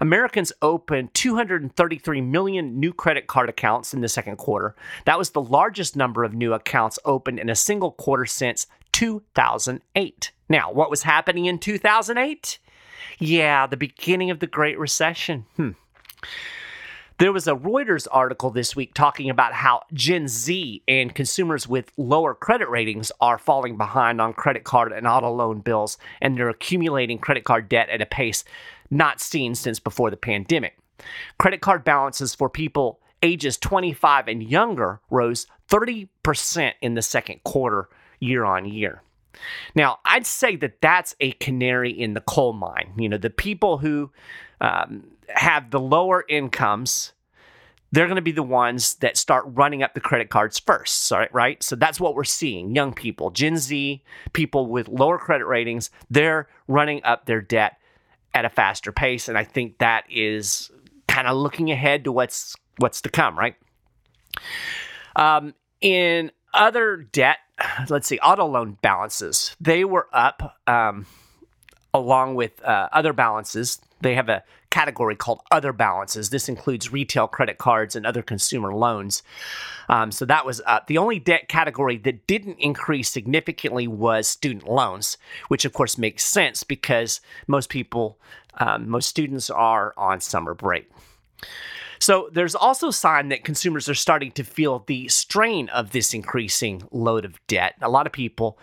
Americans 0.00 0.52
opened 0.60 1.14
233 1.14 2.20
million 2.20 2.78
new 2.78 2.92
credit 2.92 3.26
card 3.26 3.48
accounts 3.48 3.94
in 3.94 4.00
the 4.00 4.08
second 4.08 4.36
quarter. 4.36 4.74
That 5.06 5.18
was 5.18 5.30
the 5.30 5.42
largest 5.42 5.96
number 5.96 6.24
of 6.24 6.34
new 6.34 6.52
accounts 6.52 6.98
opened 7.04 7.38
in 7.38 7.48
a 7.48 7.54
single 7.54 7.92
quarter 7.92 8.26
since 8.26 8.66
2008. 8.92 10.32
Now, 10.48 10.72
what 10.72 10.90
was 10.90 11.04
happening 11.04 11.46
in 11.46 11.58
2008? 11.58 12.58
Yeah, 13.18 13.66
the 13.66 13.76
beginning 13.76 14.30
of 14.30 14.40
the 14.40 14.46
Great 14.46 14.78
Recession. 14.78 15.46
Hmm. 15.56 15.70
There 17.18 17.32
was 17.32 17.46
a 17.46 17.54
Reuters 17.54 18.08
article 18.10 18.50
this 18.50 18.74
week 18.74 18.92
talking 18.92 19.30
about 19.30 19.52
how 19.52 19.82
Gen 19.92 20.26
Z 20.26 20.82
and 20.88 21.14
consumers 21.14 21.68
with 21.68 21.92
lower 21.96 22.34
credit 22.34 22.68
ratings 22.68 23.12
are 23.20 23.38
falling 23.38 23.76
behind 23.76 24.20
on 24.20 24.32
credit 24.32 24.64
card 24.64 24.90
and 24.90 25.06
auto 25.06 25.30
loan 25.30 25.60
bills, 25.60 25.96
and 26.20 26.36
they're 26.36 26.48
accumulating 26.48 27.18
credit 27.18 27.44
card 27.44 27.68
debt 27.68 27.88
at 27.88 28.02
a 28.02 28.06
pace 28.06 28.42
not 28.90 29.20
seen 29.20 29.54
since 29.54 29.78
before 29.78 30.10
the 30.10 30.16
pandemic. 30.16 30.76
Credit 31.38 31.60
card 31.60 31.84
balances 31.84 32.34
for 32.34 32.50
people 32.50 32.98
ages 33.22 33.58
25 33.58 34.26
and 34.26 34.42
younger 34.42 35.00
rose 35.08 35.46
30% 35.68 36.72
in 36.82 36.94
the 36.94 37.02
second 37.02 37.44
quarter 37.44 37.88
year 38.18 38.44
on 38.44 38.64
year. 38.64 39.02
Now, 39.76 39.98
I'd 40.04 40.26
say 40.26 40.56
that 40.56 40.80
that's 40.80 41.14
a 41.20 41.32
canary 41.32 41.90
in 41.90 42.14
the 42.14 42.20
coal 42.20 42.52
mine. 42.52 42.92
You 42.96 43.08
know, 43.08 43.18
the 43.18 43.30
people 43.30 43.78
who 43.78 44.10
um, 44.60 45.04
have 45.28 45.70
the 45.70 45.80
lower 45.80 46.24
incomes, 46.28 47.12
they're 47.92 48.06
going 48.06 48.16
to 48.16 48.22
be 48.22 48.32
the 48.32 48.42
ones 48.42 48.96
that 48.96 49.16
start 49.16 49.44
running 49.46 49.82
up 49.82 49.94
the 49.94 50.00
credit 50.00 50.28
cards 50.28 50.58
first, 50.58 51.12
right? 51.32 51.62
So 51.62 51.76
that's 51.76 52.00
what 52.00 52.16
we're 52.16 52.24
seeing. 52.24 52.74
Young 52.74 52.92
people, 52.92 53.30
Gen 53.30 53.56
Z, 53.56 54.02
people 54.32 54.66
with 54.66 54.88
lower 54.88 55.18
credit 55.18 55.46
ratings, 55.46 55.90
they're 56.10 56.48
running 56.66 57.04
up 57.04 57.26
their 57.26 57.40
debt 57.40 57.78
at 58.34 58.44
a 58.44 58.48
faster 58.48 58.90
pace, 58.90 59.28
and 59.28 59.38
I 59.38 59.44
think 59.44 59.78
that 59.78 60.04
is 60.10 60.72
kind 61.06 61.28
of 61.28 61.36
looking 61.36 61.70
ahead 61.70 62.04
to 62.04 62.12
what's 62.12 62.56
what's 62.78 63.00
to 63.02 63.08
come, 63.08 63.38
right? 63.38 63.54
Um, 65.14 65.54
in 65.80 66.32
other 66.52 66.96
debt, 66.96 67.38
let's 67.88 68.08
see, 68.08 68.18
auto 68.18 68.46
loan 68.46 68.76
balances, 68.82 69.54
they 69.60 69.84
were 69.84 70.08
up 70.12 70.56
um, 70.66 71.06
along 71.92 72.34
with 72.34 72.60
uh, 72.64 72.88
other 72.92 73.12
balances. 73.12 73.80
They 74.00 74.16
have 74.16 74.28
a 74.28 74.42
category 74.74 75.14
called 75.14 75.40
other 75.52 75.72
balances. 75.72 76.30
This 76.30 76.48
includes 76.48 76.92
retail 76.92 77.28
credit 77.28 77.58
cards 77.58 77.94
and 77.94 78.04
other 78.04 78.22
consumer 78.22 78.74
loans. 78.74 79.22
Um, 79.88 80.10
so 80.10 80.24
that 80.24 80.44
was 80.44 80.60
up. 80.66 80.88
The 80.88 80.98
only 80.98 81.20
debt 81.20 81.48
category 81.48 81.96
that 81.98 82.26
didn't 82.26 82.58
increase 82.58 83.08
significantly 83.08 83.86
was 83.86 84.26
student 84.26 84.66
loans, 84.68 85.16
which 85.46 85.64
of 85.64 85.72
course 85.72 85.96
makes 85.96 86.24
sense 86.24 86.64
because 86.64 87.20
most 87.46 87.68
people, 87.68 88.18
um, 88.54 88.88
most 88.88 89.08
students 89.08 89.48
are 89.48 89.94
on 89.96 90.20
summer 90.20 90.54
break. 90.54 90.90
So 92.00 92.28
there's 92.32 92.56
also 92.56 92.88
a 92.88 92.92
sign 92.92 93.28
that 93.28 93.44
consumers 93.44 93.88
are 93.88 93.94
starting 93.94 94.32
to 94.32 94.42
feel 94.42 94.82
the 94.88 95.06
strain 95.06 95.68
of 95.68 95.92
this 95.92 96.12
increasing 96.12 96.82
load 96.90 97.24
of 97.24 97.38
debt. 97.46 97.74
A 97.80 97.88
lot 97.88 98.06
of 98.06 98.12
people 98.12 98.58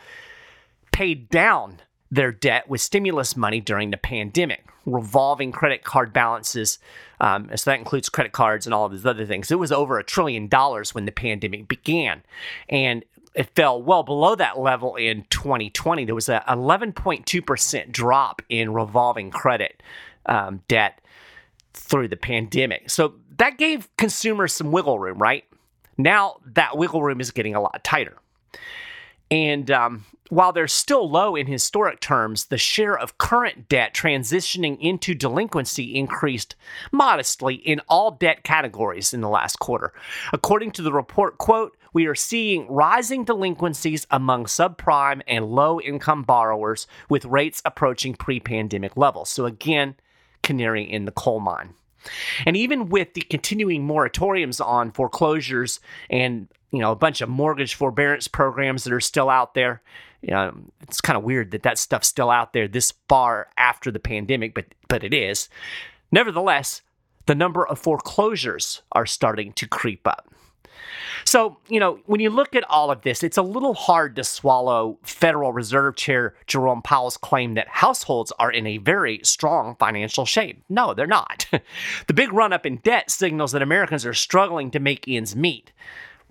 paid 0.92 1.30
down 1.30 1.80
their 2.12 2.32
debt 2.32 2.70
with 2.70 2.82
stimulus 2.82 3.38
money 3.38 3.62
during 3.62 3.90
the 3.90 3.98
pandemic, 3.98 4.66
revolving 4.86 5.52
credit 5.52 5.84
card 5.84 6.12
balances. 6.12 6.78
Um, 7.22 7.50
so 7.56 7.72
that 7.72 7.80
includes 7.80 8.10
credit 8.10 8.34
cards 8.34 8.68
and 8.68 8.74
all 8.74 8.86
of 8.86 8.92
these 8.92 9.06
other 9.06 9.26
things. 9.26 9.50
It 9.50 9.60
was 9.60 9.72
over 9.72 9.98
a 9.98 10.04
trillion 10.04 10.48
dollars 10.48 10.94
when 10.94 11.06
the 11.06 11.12
pandemic 11.12 11.70
began. 11.70 12.22
And 12.68 13.06
it 13.34 13.50
fell 13.56 13.82
well 13.82 14.04
below 14.04 14.36
that 14.36 14.60
level 14.60 14.98
in 14.98 15.26
2020. 15.30 16.04
There 16.04 16.14
was 16.14 16.28
an 16.28 16.42
11.2% 16.48 17.92
drop 17.92 18.42
in 18.50 18.74
revolving 18.74 19.32
credit 19.32 19.82
um, 20.26 20.62
debt 20.68 21.00
through 21.74 22.10
the 22.10 22.18
pandemic. 22.18 22.90
So 22.90 23.14
that 23.38 23.58
gave 23.58 23.88
consumers 23.96 24.54
some 24.54 24.74
wiggle 24.74 25.00
room, 25.00 25.18
right? 25.18 25.46
Now 25.98 26.38
that 26.46 26.78
wiggle 26.78 27.02
room 27.02 27.22
is 27.22 27.32
getting 27.32 27.56
a 27.56 27.62
lot 27.62 27.82
tighter. 27.86 28.18
And 29.30 29.72
um, 29.72 30.06
while 30.32 30.54
they're 30.54 30.66
still 30.66 31.12
low 31.12 31.36
in 31.36 31.46
historic 31.46 32.00
terms, 32.00 32.46
the 32.46 32.58
share 32.58 32.98
of 32.98 33.18
current 33.18 33.68
debt 33.68 33.94
transitioning 33.94 34.80
into 34.80 35.14
delinquency 35.14 35.94
increased 35.94 36.56
modestly 36.90 37.56
in 37.56 37.82
all 37.90 38.12
debt 38.12 38.42
categories 38.42 39.14
in 39.14 39.20
the 39.20 39.28
last 39.28 39.60
quarter. 39.60 39.92
According 40.32 40.72
to 40.72 40.82
the 40.82 40.94
report, 40.94 41.38
quote, 41.38 41.76
we 41.92 42.06
are 42.06 42.16
seeing 42.16 42.66
rising 42.72 43.26
delinquencies 43.26 44.08
among 44.10 44.46
subprime 44.46 45.22
and 45.28 45.52
low 45.52 45.82
income 45.82 46.24
borrowers 46.24 46.88
with 47.10 47.26
rates 47.26 47.62
approaching 47.66 48.14
pre 48.16 48.40
pandemic 48.40 48.96
levels. 48.96 49.30
So, 49.30 49.46
again, 49.46 49.96
canary 50.44 50.90
in 50.90 51.04
the 51.04 51.12
coal 51.12 51.42
mine. 51.42 51.74
And 52.46 52.56
even 52.56 52.88
with 52.88 53.16
the 53.16 53.22
continuing 53.22 53.86
moratoriums 53.86 54.66
on 54.66 54.94
foreclosures 54.94 55.82
and 56.10 56.48
you 56.72 56.80
know 56.80 56.94
a 56.94 56.96
bunch 56.96 57.20
of 57.20 57.28
mortgage 57.28 57.76
forbearance 57.76 58.30
programs 58.30 58.86
that 58.86 58.94
are 58.94 59.02
still 59.02 59.30
out 59.30 59.56
there, 59.56 59.82
you 60.22 60.36
um, 60.36 60.46
know, 60.46 60.72
it's 60.84 61.02
kind 61.02 61.18
of 61.18 61.24
weird 61.24 61.52
that 61.52 61.64
that 61.64 61.78
stuff's 61.78 62.08
still 62.08 62.30
out 62.30 62.54
there 62.54 62.68
this 62.68 62.94
far 63.08 63.48
after 63.58 63.92
the 63.92 64.00
pandemic, 64.00 64.54
but 64.54 64.66
but 64.88 65.04
it 65.04 65.14
is. 65.14 65.50
Nevertheless, 66.12 66.82
the 67.26 67.36
number 67.36 67.66
of 67.66 67.80
foreclosures 67.80 68.82
are 68.92 69.06
starting 69.06 69.54
to 69.54 69.68
creep 69.68 70.06
up. 70.08 70.28
So, 71.24 71.58
you 71.68 71.80
know, 71.80 72.00
when 72.06 72.20
you 72.20 72.30
look 72.30 72.56
at 72.56 72.70
all 72.70 72.92
of 72.92 73.02
this, 73.04 73.24
it's 73.24 73.38
a 73.38 73.44
little 73.44 73.74
hard 73.74 74.16
to 74.16 74.24
swallow 74.24 74.98
Federal 75.04 75.54
Reserve 75.54 75.96
Chair 75.96 76.36
Jerome 76.48 76.82
Powell's 76.82 77.18
claim 77.18 77.54
that 77.54 77.68
households 77.68 78.32
are 78.40 78.52
in 78.52 78.66
a 78.66 78.78
very 78.78 79.20
strong 79.24 79.76
financial 79.76 80.26
shape. 80.26 80.64
No, 80.68 80.94
they're 80.94 81.08
not. 81.08 81.48
the 82.08 82.14
big 82.14 82.34
run 82.34 82.54
up 82.54 82.66
in 82.66 82.78
debt 82.78 83.12
signals 83.12 83.52
that 83.52 83.62
Americans 83.62 84.06
are 84.06 84.14
struggling 84.14 84.72
to 84.72 84.80
make 84.80 85.08
ends 85.08 85.36
meet 85.36 85.72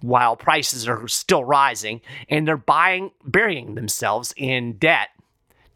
while 0.00 0.36
prices 0.36 0.88
are 0.88 1.06
still 1.08 1.44
rising 1.44 2.00
and 2.28 2.46
they're 2.46 2.56
buying 2.56 3.10
burying 3.24 3.74
themselves 3.74 4.32
in 4.36 4.74
debt 4.74 5.08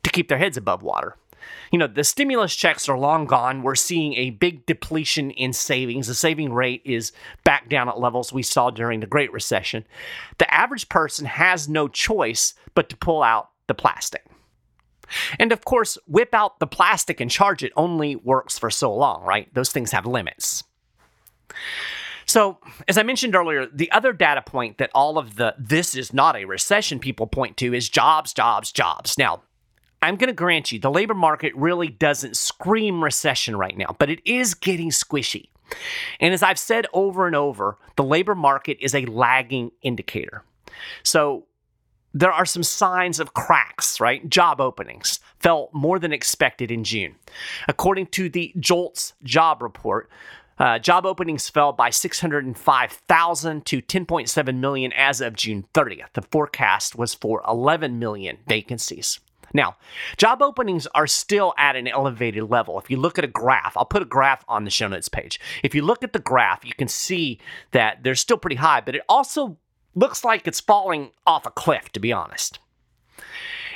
to 0.03 0.11
keep 0.11 0.29
their 0.29 0.39
heads 0.39 0.57
above 0.57 0.83
water 0.83 1.17
you 1.71 1.79
know, 1.79 1.87
the 1.87 2.05
stimulus 2.05 2.55
checks 2.55 2.89
are 2.89 2.99
long 2.99 3.27
gone. 3.27 3.63
We're 3.63 3.75
seeing 3.75 4.15
a 4.15 4.31
big 4.31 4.67
depletion 4.67 5.31
in 5.33 5.53
savings. 5.53 6.07
The 6.07 6.15
saving 6.15 6.53
rate 6.53 6.83
is 6.85 7.13
back 7.45 7.69
down 7.69 7.89
at 7.89 7.99
levels 7.99 8.33
we 8.33 8.43
saw 8.43 8.71
during 8.71 9.01
the 9.01 9.07
Great 9.07 9.33
Recession. 9.33 9.85
The 10.39 10.53
average 10.53 10.89
person 10.89 11.27
has 11.27 11.69
no 11.69 11.89
choice 11.89 12.55
but 12.75 12.89
to 12.91 12.97
pull 12.97 13.23
out 13.23 13.51
the 13.67 13.75
plastic. 13.75 14.25
And 15.39 15.53
of 15.53 15.65
course, 15.65 15.99
whip 16.07 16.33
out 16.33 16.61
the 16.61 16.67
plastic 16.67 17.21
and 17.21 17.31
charge 17.31 17.63
it 17.63 17.73
only 17.77 18.17
works 18.17 18.59
for 18.59 18.71
so 18.71 18.95
long, 18.95 19.23
right? 19.25 19.53
Those 19.53 19.71
things 19.71 19.93
have 19.93 20.07
limits. 20.07 20.65
So, 22.27 22.59
as 22.89 22.99
I 22.99 23.03
mentioned 23.03 23.35
earlier, 23.35 23.67
the 23.67 23.91
other 23.93 24.13
data 24.13 24.43
point 24.43 24.79
that 24.79 24.91
all 24.95 25.19
of 25.19 25.37
the 25.37 25.55
this 25.59 25.95
is 25.95 26.13
not 26.13 26.37
a 26.37 26.45
recession 26.45 26.99
people 26.99 27.27
point 27.27 27.57
to 27.59 27.75
is 27.75 27.89
jobs, 27.89 28.33
jobs, 28.33 28.73
jobs. 28.73 29.19
Now, 29.19 29.43
I'm 30.03 30.17
going 30.17 30.29
to 30.29 30.35
grant 30.35 30.71
you 30.73 30.79
the 30.79 30.91
labor 30.91 31.15
market 31.15 31.55
really 31.55 31.89
doesn't 31.89 32.37
scream 32.37 33.03
recession 33.03 33.57
right 33.57 33.77
now, 33.77 33.97
but 33.99 34.11
it 34.11 34.21
is 34.25 34.55
getting 34.55 34.91
squishy. 34.91 35.49
And 36.21 36.35
as 36.35 36.43
I've 36.43 36.59
said 36.59 36.87
over 36.93 37.27
and 37.27 37.35
over, 37.35 37.79
the 37.97 38.05
labor 38.05 38.35
market 38.35 38.79
is 38.81 38.95
a 38.95 39.07
lagging 39.07 39.71
indicator. 39.83 40.43
So 41.03 41.47
there 42.13 42.33
are 42.33 42.45
some 42.47 42.63
signs 42.63 43.19
of 43.19 43.35
cracks, 43.35 44.01
right? 44.01 44.29
Job 44.29 44.61
openings 44.61 45.21
fell 45.41 45.69
more 45.73 45.99
than 45.99 46.13
expected 46.13 46.71
in 46.71 46.85
June. 46.85 47.17
According 47.67 48.07
to 48.09 48.29
the 48.29 48.53
JOLTS 48.59 49.15
job 49.25 49.63
report, 49.63 50.11
uh, 50.59 50.79
job 50.79 51.07
openings 51.07 51.49
fell 51.49 51.73
by 51.73 51.91
605,000 51.91 53.67
to 53.67 53.83
10.7 53.83 54.57
million 54.57 54.93
as 54.93 55.21
of 55.21 55.35
June 55.35 55.65
30th. 55.75 56.13
The 56.13 56.23
forecast 56.23 56.97
was 56.97 57.15
for 57.15 57.43
11 57.47 57.99
million 57.99 58.39
vacancies. 58.47 59.21
Now, 59.53 59.77
job 60.17 60.43
openings 60.43 60.87
are 60.95 61.07
still 61.07 61.55
at 61.57 61.77
an 61.77 61.87
elevated 61.87 62.51
level. 62.51 62.79
If 62.79 62.91
you 62.91 62.97
look 62.97 63.19
at 63.19 63.25
a 63.25 63.29
graph, 63.29 63.77
I'll 63.77 63.85
put 63.85 64.03
a 64.03 64.07
graph 64.07 64.45
on 64.49 64.65
the 64.65 64.71
show 64.71 64.89
notes 64.89 65.09
page. 65.09 65.39
If 65.63 65.75
you 65.75 65.83
look 65.83 66.03
at 66.03 66.13
the 66.13 66.19
graph, 66.19 66.65
you 66.65 66.75
can 66.75 66.89
see 66.89 67.39
that 67.71 68.03
they're 68.03 68.17
still 68.17 68.37
pretty 68.37 68.57
high, 68.57 68.81
but 68.81 68.97
it 68.97 69.03
also 69.09 69.57
looks 69.95 70.25
like 70.25 70.47
it's 70.47 70.61
falling 70.61 71.13
off 71.25 71.47
a 71.47 71.51
cliff, 71.51 71.91
to 71.93 72.01
be 72.01 72.13
honest. 72.13 72.59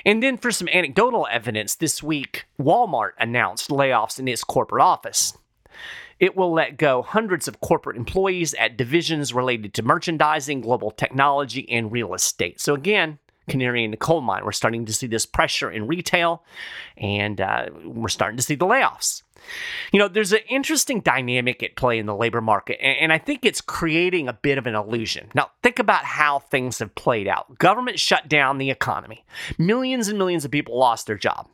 And 0.04 0.23
then 0.23 0.37
for 0.37 0.50
some 0.50 0.68
anecdotal 0.68 1.28
evidence, 1.30 1.76
this 1.76 2.02
week, 2.02 2.47
Walmart 2.61 3.12
announced 3.18 3.70
layoffs 3.70 4.18
in 4.18 4.26
its 4.26 4.42
corporate 4.42 4.82
office. 4.82 5.37
It 6.20 6.37
will 6.37 6.52
let 6.52 6.76
go 6.76 7.02
hundreds 7.02 7.46
of 7.48 7.60
corporate 7.60 7.96
employees 7.96 8.54
at 8.54 8.76
divisions 8.76 9.32
related 9.32 9.75
to 9.75 9.82
merchandising, 9.82 10.62
global 10.62 10.90
technology, 10.90 11.68
and 11.70 11.92
real 11.92 12.14
estate. 12.14 12.60
So, 12.60 12.75
again, 12.75 13.18
canary 13.48 13.84
in 13.84 13.90
the 13.90 13.96
coal 13.96 14.20
mine. 14.20 14.44
We're 14.44 14.52
starting 14.52 14.84
to 14.87 14.92
see 14.92 15.06
this 15.06 15.26
pressure 15.26 15.70
in 15.70 15.87
retail, 15.87 16.44
and 16.96 17.40
uh, 17.40 17.66
we're 17.84 18.08
starting 18.08 18.37
to 18.37 18.42
see 18.42 18.54
the 18.54 18.66
layoffs. 18.66 19.22
You 19.92 19.99
know, 19.99 20.09
there's 20.09 20.33
an 20.33 20.40
interesting 20.49 21.00
dynamic 21.00 21.62
at 21.62 21.76
play 21.76 21.99
in 21.99 22.07
the 22.07 22.14
labor 22.14 22.40
market, 22.40 22.83
and 22.83 23.12
I 23.12 23.18
think 23.18 23.45
it's 23.45 23.61
creating 23.61 24.28
a 24.28 24.33
bit 24.33 24.59
of 24.59 24.66
an 24.66 24.75
illusion. 24.75 25.30
Now, 25.35 25.50
think 25.62 25.78
about 25.78 26.04
how 26.04 26.40
things 26.40 26.78
have 26.78 26.95
played 26.95 27.28
out. 27.28 27.59
Government 27.59 27.99
shut 27.99 28.28
down 28.28 28.59
the 28.59 28.71
economy, 28.71 29.25
millions 29.59 30.09
and 30.09 30.18
millions 30.18 30.45
of 30.45 30.50
people 30.50 30.78
lost 30.78 31.07
their 31.07 31.16
job. 31.16 31.49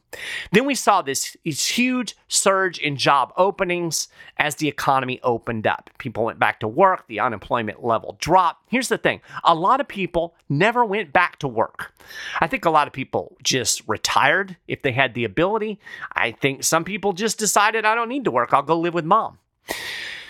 Then 0.53 0.64
we 0.64 0.75
saw 0.75 1.03
this, 1.03 1.37
this 1.45 1.67
huge 1.67 2.17
surge 2.29 2.79
in 2.79 2.97
job 2.97 3.33
openings 3.37 4.09
as 4.38 4.57
the 4.57 4.69
economy 4.69 5.21
opened 5.23 5.67
up. 5.67 5.91
People 5.99 6.25
went 6.25 6.38
back 6.38 6.61
to 6.61 6.69
work, 6.69 7.07
the 7.09 7.21
unemployment 7.21 7.85
level 7.85 8.17
dropped. 8.21 8.62
Here's 8.69 8.88
the 8.88 8.99
thing 8.99 9.21
a 9.43 9.55
lot 9.55 9.81
of 9.81 9.88
people 9.88 10.35
never 10.49 10.85
went 10.85 11.12
back 11.12 11.38
to 11.41 11.49
work. 11.49 11.93
I 12.41 12.47
think 12.47 12.64
a 12.64 12.71
lot 12.71 12.87
of 12.87 12.93
people 12.93 13.37
just 13.43 13.83
retired 13.88 14.57
if 14.69 14.83
they 14.83 14.93
had 14.93 15.14
the 15.14 15.25
ability. 15.25 15.81
I 16.12 16.33
think 16.33 16.62
some 16.62 16.85
people 16.85 17.12
just 17.12 17.38
decided, 17.38 17.74
I 17.76 17.95
don't 17.95 18.09
need 18.09 18.25
to 18.25 18.31
work, 18.31 18.52
I'll 18.52 18.62
go 18.62 18.78
live 18.78 18.95
with 18.95 19.04
mom. 19.04 19.38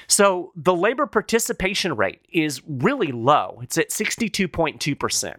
So 0.06 0.52
the 0.54 0.74
labor 0.74 1.06
participation 1.06 1.96
rate 1.96 2.20
is 2.32 2.62
really 2.66 3.10
low. 3.10 3.58
It's 3.62 3.78
at 3.78 3.90
62.2%. 3.90 5.36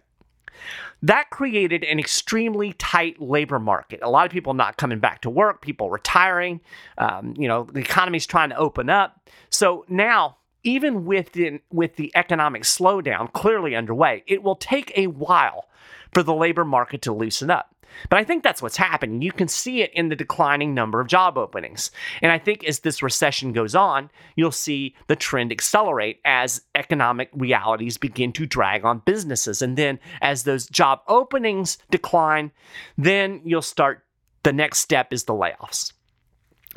That 1.02 1.30
created 1.30 1.84
an 1.84 1.98
extremely 1.98 2.72
tight 2.74 3.20
labor 3.20 3.58
market. 3.58 4.00
A 4.02 4.10
lot 4.10 4.26
of 4.26 4.32
people 4.32 4.54
not 4.54 4.76
coming 4.76 4.98
back 4.98 5.20
to 5.22 5.30
work, 5.30 5.60
people 5.60 5.90
retiring. 5.90 6.60
Um, 6.98 7.34
you 7.36 7.48
know, 7.48 7.64
the 7.64 7.80
economy's 7.80 8.26
trying 8.26 8.50
to 8.50 8.56
open 8.56 8.88
up. 8.88 9.30
So 9.50 9.84
now, 9.88 10.38
even 10.64 11.04
within 11.04 11.60
with 11.70 11.96
the 11.96 12.10
economic 12.16 12.62
slowdown 12.62 13.32
clearly 13.32 13.76
underway, 13.76 14.24
it 14.26 14.42
will 14.42 14.56
take 14.56 14.92
a 14.96 15.06
while 15.06 15.68
for 16.12 16.22
the 16.22 16.34
labor 16.34 16.64
market 16.64 17.02
to 17.02 17.12
loosen 17.12 17.50
up. 17.50 17.75
But 18.08 18.18
I 18.18 18.24
think 18.24 18.42
that's 18.42 18.62
what's 18.62 18.76
happening. 18.76 19.22
You 19.22 19.32
can 19.32 19.48
see 19.48 19.82
it 19.82 19.92
in 19.94 20.08
the 20.08 20.16
declining 20.16 20.74
number 20.74 21.00
of 21.00 21.06
job 21.06 21.36
openings. 21.38 21.90
And 22.22 22.32
I 22.32 22.38
think 22.38 22.64
as 22.64 22.80
this 22.80 23.02
recession 23.02 23.52
goes 23.52 23.74
on, 23.74 24.10
you'll 24.36 24.52
see 24.52 24.94
the 25.06 25.16
trend 25.16 25.52
accelerate 25.52 26.20
as 26.24 26.62
economic 26.74 27.30
realities 27.32 27.98
begin 27.98 28.32
to 28.34 28.46
drag 28.46 28.84
on 28.84 29.02
businesses. 29.04 29.62
And 29.62 29.76
then 29.76 29.98
as 30.20 30.44
those 30.44 30.66
job 30.66 31.00
openings 31.08 31.78
decline, 31.90 32.52
then 32.98 33.40
you'll 33.44 33.62
start 33.62 34.04
the 34.42 34.52
next 34.52 34.78
step 34.78 35.12
is 35.12 35.24
the 35.24 35.32
layoffs. 35.32 35.92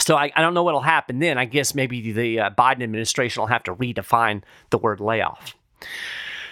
So 0.02 0.16
I, 0.16 0.32
I 0.36 0.42
don't 0.42 0.54
know 0.54 0.64
what'll 0.64 0.82
happen 0.82 1.20
then. 1.20 1.38
I 1.38 1.46
guess 1.46 1.76
maybe 1.76 2.12
the 2.12 2.40
uh, 2.40 2.50
Biden 2.52 2.84
administration 2.84 3.42
will 3.42 3.48
have 3.48 3.64
to 3.64 3.76
redefine 3.76 4.42
the 4.70 4.78
word 4.78 5.00
layoff. 5.00 5.56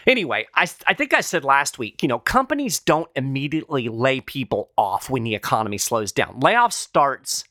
Anyway, 0.07 0.47
I, 0.55 0.65
I 0.87 0.93
think 0.93 1.13
I 1.13 1.21
said 1.21 1.43
last 1.43 1.77
week, 1.77 2.01
you 2.01 2.07
know, 2.07 2.19
companies 2.19 2.79
don't 2.79 3.09
immediately 3.15 3.89
lay 3.89 4.21
people 4.21 4.71
off 4.77 5.09
when 5.09 5.23
the 5.23 5.35
economy 5.35 5.77
slows 5.77 6.13
down. 6.13 6.39
Layoff 6.39 6.71
starts 6.73 7.43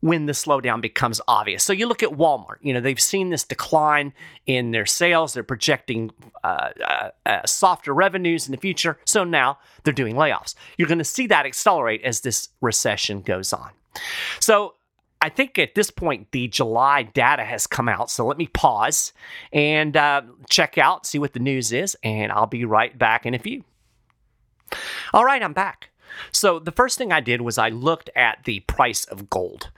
when 0.00 0.26
the 0.26 0.32
slowdown 0.32 0.80
becomes 0.80 1.20
obvious. 1.26 1.64
So 1.64 1.72
you 1.72 1.88
look 1.88 2.04
at 2.04 2.10
Walmart, 2.10 2.58
you 2.60 2.72
know, 2.72 2.80
they've 2.80 3.00
seen 3.00 3.30
this 3.30 3.42
decline 3.42 4.12
in 4.46 4.70
their 4.70 4.86
sales. 4.86 5.34
They're 5.34 5.42
projecting 5.42 6.12
uh, 6.44 6.70
uh, 6.86 7.10
uh, 7.26 7.46
softer 7.46 7.92
revenues 7.92 8.46
in 8.46 8.52
the 8.52 8.58
future. 8.58 8.98
So 9.04 9.24
now 9.24 9.58
they're 9.82 9.92
doing 9.92 10.14
layoffs. 10.14 10.54
You're 10.76 10.88
going 10.88 10.98
to 10.98 11.04
see 11.04 11.26
that 11.26 11.46
accelerate 11.46 12.02
as 12.04 12.20
this 12.20 12.48
recession 12.60 13.22
goes 13.22 13.52
on. 13.52 13.70
So 14.38 14.74
I 15.20 15.28
think 15.28 15.58
at 15.58 15.74
this 15.74 15.90
point, 15.90 16.30
the 16.32 16.48
July 16.48 17.02
data 17.02 17.44
has 17.44 17.66
come 17.66 17.88
out. 17.88 18.10
So 18.10 18.26
let 18.26 18.38
me 18.38 18.46
pause 18.46 19.12
and 19.52 19.96
uh, 19.96 20.22
check 20.48 20.78
out, 20.78 21.06
see 21.06 21.18
what 21.18 21.32
the 21.32 21.40
news 21.40 21.72
is, 21.72 21.96
and 22.02 22.30
I'll 22.30 22.46
be 22.46 22.64
right 22.64 22.96
back 22.96 23.26
in 23.26 23.34
a 23.34 23.38
few. 23.38 23.64
All 25.12 25.24
right, 25.24 25.42
I'm 25.42 25.52
back. 25.52 25.90
So 26.32 26.58
the 26.58 26.72
first 26.72 26.98
thing 26.98 27.12
I 27.12 27.20
did 27.20 27.40
was 27.40 27.58
I 27.58 27.68
looked 27.68 28.10
at 28.14 28.44
the 28.44 28.60
price 28.60 29.04
of 29.04 29.30
gold. 29.30 29.70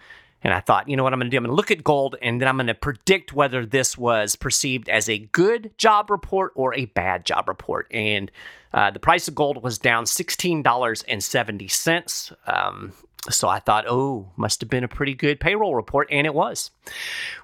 And 0.43 0.55
I 0.55 0.61
thought, 0.61 0.89
you 0.89 0.97
know 0.97 1.05
what 1.05 1.13
I'm 1.13 1.19
going 1.19 1.31
to 1.31 1.31
do? 1.31 1.37
I'm 1.37 1.45
going 1.45 1.53
to 1.53 1.57
look 1.57 1.71
at 1.71 1.85
gold 1.85 2.17
and 2.23 2.41
then 2.41 2.49
I'm 2.49 2.57
going 2.57 2.69
to 2.69 2.75
predict 2.75 3.35
whether 3.35 3.67
this 3.67 3.99
was 3.99 4.37
perceived 4.37 4.89
as 4.89 5.07
a 5.07 5.19
good 5.19 5.71
job 5.77 6.11
report 6.11 6.53
or 6.55 6.75
a 6.75 6.87
bad 6.87 7.27
job 7.27 7.47
report. 7.47 7.87
And 7.91 8.31
uh, 8.73 8.91
the 8.91 9.01
price 9.01 9.29
of 9.29 9.35
gold 9.35 9.63
was 9.63 9.79
down 9.79 10.05
$16.70. 10.05 12.33
Um, 12.47 12.95
so 13.29 13.49
I 13.49 13.59
thought, 13.59 13.85
oh, 13.89 14.31
must 14.37 14.61
have 14.61 14.71
been 14.71 14.85
a 14.85 14.89
pretty 14.89 15.15
good 15.15 15.41
payroll 15.41 15.75
report, 15.75 16.09
and 16.11 16.27
it 16.27 16.35
was. 16.35 16.71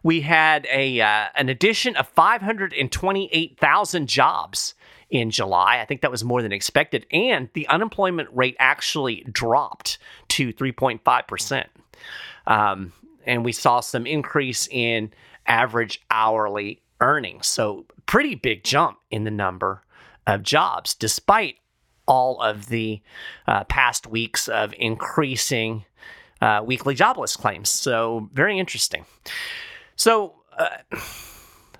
We 0.02 0.22
had 0.22 0.66
a 0.70 1.00
uh, 1.00 1.26
an 1.34 1.48
addition 1.48 1.96
of 1.96 2.08
528,000 2.08 4.08
jobs 4.08 4.74
in 5.10 5.30
July. 5.30 5.80
I 5.80 5.84
think 5.84 6.00
that 6.00 6.10
was 6.10 6.24
more 6.24 6.40
than 6.40 6.52
expected, 6.52 7.04
and 7.10 7.50
the 7.52 7.68
unemployment 7.68 8.30
rate 8.32 8.56
actually 8.58 9.26
dropped 9.30 9.98
to 10.28 10.52
3.5 10.52 11.26
percent. 11.26 11.68
Um, 12.46 12.92
and 13.26 13.44
we 13.44 13.52
saw 13.52 13.80
some 13.80 14.06
increase 14.06 14.68
in 14.68 15.12
average 15.46 16.00
hourly 16.10 16.80
earnings. 17.00 17.46
So 17.46 17.86
pretty 18.06 18.34
big 18.34 18.64
jump 18.64 18.98
in 19.10 19.24
the 19.24 19.30
number 19.30 19.82
of 20.26 20.42
jobs, 20.42 20.94
despite 20.94 21.56
all 22.06 22.40
of 22.40 22.66
the 22.68 23.00
uh, 23.46 23.64
past 23.64 24.06
weeks 24.06 24.48
of 24.48 24.74
increasing 24.78 25.84
uh, 26.40 26.62
weekly 26.64 26.94
jobless 26.94 27.36
claims. 27.36 27.68
So, 27.68 28.28
very 28.32 28.58
interesting. 28.58 29.04
So, 29.96 30.34
uh, 30.58 30.98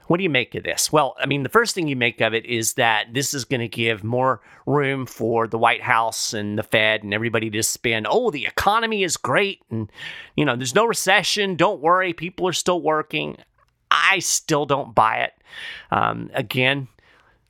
what 0.07 0.19
do 0.19 0.23
you 0.23 0.31
make 0.31 0.55
of 0.55 0.63
this? 0.63 0.93
Well, 0.93 1.17
I 1.19 1.27
mean, 1.27 1.43
the 1.43 1.49
first 1.49 1.75
thing 1.75 1.89
you 1.89 1.97
make 1.97 2.21
of 2.21 2.33
it 2.33 2.47
is 2.47 2.75
that 2.75 3.13
this 3.13 3.35
is 3.35 3.45
going 3.45 3.61
to 3.61 3.69
give 3.69 4.05
more 4.05 4.41
room 4.65 5.05
for 5.05 5.49
the 5.49 5.59
White 5.59 5.83
House 5.83 6.33
and 6.33 6.59
the 6.59 6.63
Fed 6.63 7.03
and 7.03 7.13
everybody 7.13 7.51
to 7.51 7.63
spin. 7.63 8.07
Oh, 8.09 8.31
the 8.31 8.47
economy 8.47 9.03
is 9.03 9.17
great. 9.17 9.63
And, 9.71 9.91
you 10.37 10.45
know, 10.45 10.57
there's 10.57 10.75
no 10.75 10.85
recession. 10.85 11.57
Don't 11.57 11.81
worry. 11.81 12.13
People 12.13 12.47
are 12.47 12.53
still 12.53 12.81
working. 12.81 13.37
I 13.91 14.21
still 14.21 14.65
don't 14.65 14.95
buy 14.95 15.19
it. 15.19 15.33
Um, 15.91 16.31
again, 16.35 16.89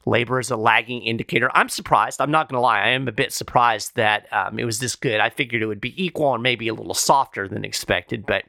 Labor 0.06 0.38
is 0.38 0.50
a 0.50 0.56
lagging 0.56 1.02
indicator. 1.02 1.50
I'm 1.52 1.68
surprised. 1.68 2.20
I'm 2.20 2.30
not 2.30 2.48
going 2.48 2.56
to 2.56 2.62
lie. 2.62 2.80
I 2.80 2.88
am 2.90 3.08
a 3.08 3.12
bit 3.12 3.32
surprised 3.32 3.96
that 3.96 4.32
um, 4.32 4.58
it 4.58 4.64
was 4.64 4.78
this 4.78 4.94
good. 4.94 5.20
I 5.20 5.30
figured 5.30 5.62
it 5.62 5.66
would 5.66 5.80
be 5.80 6.02
equal 6.02 6.32
and 6.32 6.42
maybe 6.42 6.68
a 6.68 6.74
little 6.74 6.94
softer 6.94 7.48
than 7.48 7.64
expected. 7.64 8.24
But 8.24 8.44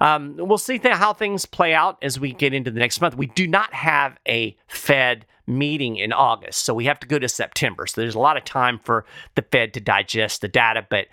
um, 0.00 0.36
we'll 0.38 0.56
see 0.56 0.78
th- 0.78 0.94
how 0.94 1.12
things 1.12 1.46
play 1.46 1.74
out 1.74 1.98
as 2.00 2.20
we 2.20 2.32
get 2.32 2.54
into 2.54 2.70
the 2.70 2.78
next 2.78 3.00
month. 3.00 3.16
We 3.16 3.26
do 3.26 3.46
not 3.48 3.74
have 3.74 4.18
a 4.28 4.56
Fed 4.68 5.26
meeting 5.46 5.96
in 5.96 6.12
August. 6.12 6.64
So 6.64 6.74
we 6.74 6.86
have 6.86 6.98
to 7.00 7.06
go 7.06 7.18
to 7.18 7.28
September. 7.28 7.86
So 7.86 8.00
there's 8.00 8.14
a 8.14 8.20
lot 8.20 8.36
of 8.36 8.44
time 8.44 8.78
for 8.78 9.04
the 9.34 9.42
Fed 9.42 9.74
to 9.74 9.80
digest 9.80 10.40
the 10.40 10.48
data, 10.48 10.86
but 10.88 11.06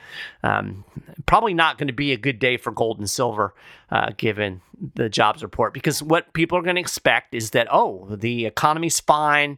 um, 0.44 0.86
probably 1.26 1.54
not 1.54 1.78
going 1.78 1.88
to 1.88 1.94
be 1.94 2.12
a 2.12 2.18
good 2.18 2.40
day 2.40 2.58
for 2.58 2.72
gold 2.72 3.00
and 3.00 3.10
silver 3.10 3.54
uh, 3.90 4.12
given 4.16 4.62
the 4.96 5.10
jobs 5.10 5.44
report 5.44 5.74
because 5.74 6.02
what 6.02 6.34
people 6.34 6.58
are 6.58 6.62
going 6.62 6.76
to 6.76 6.82
expect 6.82 7.36
is 7.36 7.52
that, 7.52 7.68
oh, 7.72 8.08
the 8.10 8.46
economy's 8.46 9.00
fine. 9.00 9.58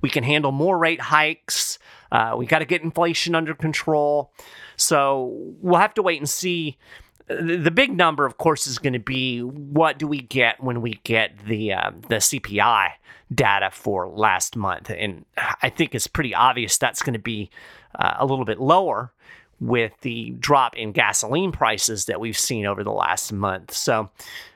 We 0.00 0.10
can 0.10 0.24
handle 0.24 0.52
more 0.52 0.76
rate 0.76 1.00
hikes. 1.00 1.78
Uh, 2.10 2.34
we 2.36 2.46
got 2.46 2.58
to 2.58 2.64
get 2.64 2.82
inflation 2.82 3.34
under 3.34 3.54
control. 3.54 4.32
So 4.76 5.32
we'll 5.60 5.80
have 5.80 5.94
to 5.94 6.02
wait 6.02 6.20
and 6.20 6.28
see 6.28 6.78
the 7.26 7.70
big 7.70 7.96
number, 7.96 8.26
of 8.26 8.36
course, 8.36 8.66
is 8.66 8.78
going 8.78 8.92
to 8.92 8.98
be 8.98 9.40
what 9.40 9.98
do 9.98 10.06
we 10.06 10.20
get 10.20 10.62
when 10.62 10.82
we 10.82 11.00
get 11.04 11.46
the 11.46 11.72
uh, 11.72 11.90
the 12.08 12.16
CPI 12.16 12.90
data 13.34 13.70
for 13.72 14.08
last 14.08 14.56
month, 14.56 14.90
and 14.90 15.24
I 15.62 15.70
think 15.70 15.94
it's 15.94 16.06
pretty 16.06 16.34
obvious 16.34 16.76
that's 16.76 17.02
going 17.02 17.14
to 17.14 17.18
be 17.18 17.50
uh, 17.94 18.14
a 18.18 18.26
little 18.26 18.44
bit 18.44 18.60
lower 18.60 19.12
with 19.60 19.92
the 20.02 20.30
drop 20.38 20.76
in 20.76 20.92
gasoline 20.92 21.52
prices 21.52 22.06
that 22.06 22.20
we've 22.20 22.38
seen 22.38 22.66
over 22.66 22.84
the 22.84 22.92
last 22.92 23.32
month. 23.32 23.72
So 23.72 24.10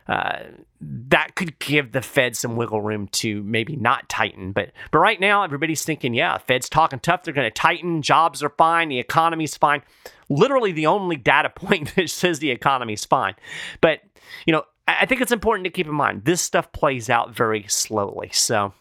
uh, 0.09 0.45
that 0.81 1.35
could 1.35 1.59
give 1.59 1.93
the 1.93 2.01
Fed 2.01 2.37
some 2.37 2.57
wiggle 2.57 2.81
room 2.81 3.09
to 3.09 3.43
maybe 3.43 3.77
not 3.77 4.09
tighten. 4.09 4.53
But 4.53 4.73
but 4.91 4.99
right 4.99 5.21
now, 5.21 5.43
everybody's 5.43 5.85
thinking, 5.85 6.15
yeah, 6.15 6.39
Fed's 6.39 6.69
talking 6.69 6.99
tough. 6.99 7.23
They're 7.25 7.35
going 7.35 7.47
to 7.47 7.51
tighten. 7.51 8.01
Jobs 8.01 8.43
are 8.43 8.51
fine. 8.51 8.89
The 8.89 8.99
economy's 8.99 9.57
fine. 9.57 9.83
Literally, 10.29 10.73
the 10.73 10.87
only 10.87 11.17
data 11.17 11.51
point 11.55 11.95
that 11.97 12.11
says 12.11 12.39
the 12.39 12.51
economy's 12.51 13.05
fine. 13.05 13.35
But 13.81 14.01
you 14.47 14.53
know, 14.53 14.65
I 14.87 15.05
think 15.07 15.21
it's 15.21 15.33
important 15.33 15.65
to 15.65 15.71
keep 15.71 15.87
in 15.87 15.95
mind 15.95 16.25
this 16.25 16.41
stuff 16.41 16.73
plays 16.73 17.11
out 17.11 17.35
very 17.35 17.65
slowly. 17.69 18.31
So. 18.33 18.73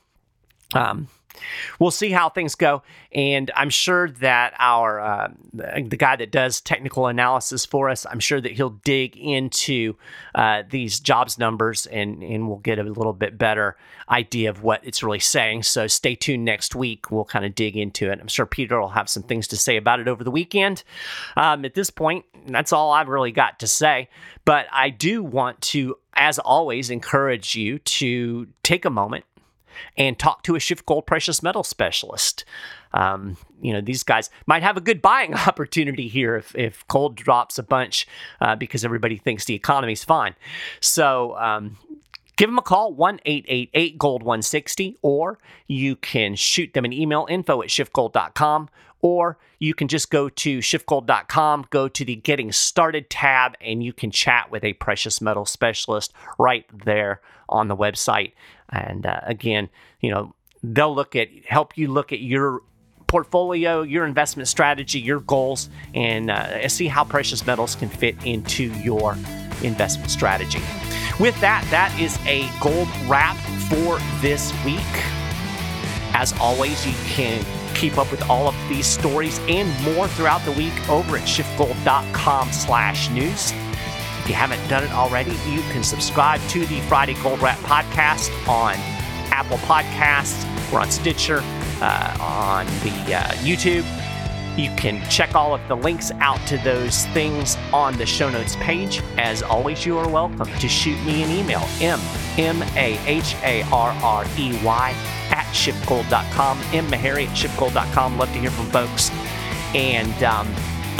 Um, 0.74 1.08
we'll 1.80 1.92
see 1.92 2.12
how 2.12 2.30
things 2.30 2.56
go. 2.56 2.84
And 3.12 3.52
I'm 3.56 3.70
sure 3.70 4.10
that 4.10 4.54
our 4.60 5.00
uh, 5.00 5.32
the 5.54 5.98
guy 5.98 6.16
that 6.16 6.32
does 6.32 6.62
technical 6.62 7.08
analysis 7.08 7.66
for 7.66 7.90
us, 7.90 8.06
I'm 8.06 8.20
sure 8.20 8.42
that 8.42 8.52
he'll 8.52 8.70
dig 8.84 9.16
into 9.18 9.96
uh, 10.36 10.64
these 10.70 11.00
jobs 11.00 11.38
numbers 11.38 11.86
and 11.86 12.22
and 12.24 12.48
we'll 12.48 12.58
get 12.58 12.80
a 12.80 12.84
little 12.84 13.14
bit 13.14 13.38
better 13.38 13.78
idea 14.10 14.50
of 14.50 14.64
what 14.64 14.82
it's 14.84 15.04
really 15.04 15.20
saying. 15.20 15.64
So 15.64 15.88
stay 15.88 16.16
tuned 16.16 16.46
next 16.46 16.76
week. 16.76 17.12
We'll 17.12 17.26
kind 17.26 17.46
of 17.46 17.56
dig 17.56 17.76
into 17.76 18.12
it. 18.12 18.20
I'm 18.20 18.28
sure 18.28 18.46
Peter 18.46 18.80
will 18.80 18.90
have 18.90 19.10
some 19.10 19.24
things 19.24 19.48
to 19.50 19.58
say 19.58 19.78
about 19.78 20.00
it 20.00 20.08
over 20.08 20.24
the 20.24 20.32
weekend. 20.32 20.84
Um, 21.36 21.66
at 21.66 21.74
this 21.74 21.90
point, 21.90 22.26
that's 22.48 22.72
all 22.72 22.92
I've 22.92 23.10
really 23.10 23.32
got 23.32 23.60
to 23.60 23.68
say. 23.68 24.10
But 24.46 24.68
I 24.72 24.90
do 24.90 25.24
want 25.24 25.60
to, 25.62 25.98
as 26.14 26.40
always, 26.40 26.90
encourage 26.90 27.56
you 27.56 27.80
to 27.80 28.48
take 28.64 28.86
a 28.86 28.90
moment 28.90 29.26
and 29.98 30.18
talk 30.18 30.44
to 30.44 30.56
a 30.56 30.60
SchiffGold 30.60 31.06
precious 31.06 31.42
metal 31.42 31.64
specialist. 31.64 32.46
Um, 32.94 33.38
you 33.62 33.74
know, 33.74 33.82
these 33.82 34.04
guys 34.04 34.30
might 34.46 34.64
have 34.64 34.78
a 34.78 34.82
good 34.82 35.02
buying 35.02 35.34
opportunity 35.48 36.08
here 36.08 36.36
if, 36.36 36.56
if 36.56 36.88
gold 36.88 37.16
drops 37.16 37.58
a 37.58 37.64
bunch 37.64 38.08
uh, 38.42 38.56
because 38.56 38.86
everybody 38.86 39.18
thinks 39.18 39.46
the 39.46 39.56
economy's 39.56 40.04
fine. 40.04 40.36
So, 40.80 41.38
um, 41.38 41.78
give 42.38 42.50
them 42.50 42.58
a 42.58 42.62
call 42.62 42.96
1-888 42.96 43.98
gold 43.98 44.24
160 44.24 44.98
or 45.02 45.38
you 45.68 45.96
can 45.96 46.36
shoot 46.36 46.74
them 46.74 46.86
an 46.86 46.94
email 46.94 47.28
info 47.30 47.62
at 47.62 47.70
schiffgold.com 47.70 48.70
or 49.02 49.38
you 49.60 49.74
can 49.74 49.88
just 49.88 50.10
go 50.10 50.30
to 50.30 50.60
schiffgold.com 50.60 51.66
go 51.70 51.88
to 51.88 52.06
the 52.06 52.16
getting 52.16 52.52
started 52.52 53.10
tab 53.10 53.54
and 53.60 53.84
you 53.84 53.92
can 53.92 54.10
chat 54.10 54.50
with 54.50 54.64
a 54.64 54.74
precious 54.74 55.20
metal 55.20 55.46
specialist 55.46 56.14
right 56.40 56.66
there 56.86 57.22
on 57.50 57.68
the 57.68 57.76
website 57.76 58.32
and 58.70 59.06
uh, 59.06 59.20
again, 59.24 59.70
you 60.02 60.12
know, 60.12 60.34
they'll 60.64 60.94
look 60.94 61.16
at 61.16 61.30
help 61.46 61.78
you 61.78 61.88
look 61.88 62.12
at 62.12 62.20
your 62.20 62.62
portfolio, 63.08 63.84
your 63.84 64.06
investment 64.06 64.50
strategy, 64.50 65.00
your 65.00 65.22
goals, 65.22 65.70
and 65.94 66.30
uh, 66.30 66.68
see 66.68 66.88
how 66.88 67.04
precious 67.04 67.46
metals 67.46 67.76
can 67.76 67.88
fit 67.88 68.16
into 68.26 68.66
your 68.82 69.14
investment 69.64 70.12
strategy. 70.12 70.62
With 71.20 71.40
that, 71.42 71.66
that 71.72 71.98
is 72.00 72.20
a 72.28 72.48
gold 72.60 72.88
wrap 73.08 73.38
for 73.70 73.98
this 74.22 74.54
week. 74.64 74.80
As 76.14 76.34
always, 76.40 76.86
you 76.86 76.94
can 77.06 77.44
keep 77.74 77.98
up 77.98 78.12
with 78.12 78.28
all 78.30 78.48
of 78.48 78.56
these 78.70 78.86
stories 78.86 79.40
and 79.48 79.68
more 79.84 80.08
throughout 80.08 80.44
the 80.46 80.52
week 80.52 80.90
over 80.90 81.18
at 81.18 81.24
schiffgold.com 81.24 82.52
slash 82.52 83.10
news. 83.10 83.52
If 83.52 84.30
you 84.30 84.36
haven't 84.36 84.68
done 84.68 84.84
it 84.84 84.92
already, 84.92 85.32
you 85.50 85.62
can 85.72 85.84
subscribe 85.84 86.42
to 86.50 86.66
the 86.66 86.82
Friday 86.82 87.16
Gold 87.24 87.42
Wrap 87.42 87.58
podcast 87.60 88.30
on 88.48 88.76
Apple 89.32 89.58
Podcasts. 89.60 90.46
We're 90.72 90.82
on 90.82 90.92
Stitcher, 90.92 91.42
uh, 91.82 92.18
on 92.20 92.66
the 92.84 93.16
uh, 93.16 93.32
YouTube. 93.44 93.86
You 94.58 94.72
can 94.76 95.08
check 95.08 95.36
all 95.36 95.54
of 95.54 95.62
the 95.68 95.76
links 95.76 96.12
out 96.14 96.40
to 96.48 96.58
those 96.58 97.06
things 97.08 97.56
on 97.72 97.96
the 97.96 98.08
show 98.08 98.28
notes 98.30 98.56
page. 98.56 99.02
As 99.18 99.44
always, 99.44 99.86
you 99.86 100.00
are 100.00 100.10
welcome 100.10 100.48
to 100.48 100.68
shoot 100.68 100.98
me 101.06 101.22
an 101.22 101.30
email, 101.30 101.62
m 101.80 102.00
m 102.40 102.64
a 102.76 102.98
h 103.06 103.36
a 103.44 103.62
r 103.72 103.92
r 104.02 104.26
e 104.36 104.60
y 104.64 104.96
at 105.30 105.46
schiffgold.com, 105.54 106.60
m 106.74 106.88
maharrey 106.88 107.28
at 107.28 107.38
schiffgold.com. 107.38 108.18
Love 108.18 108.34
to 108.34 108.40
hear 108.40 108.50
from 108.50 108.66
folks. 108.72 109.12
And 109.76 110.24
um, 110.24 110.48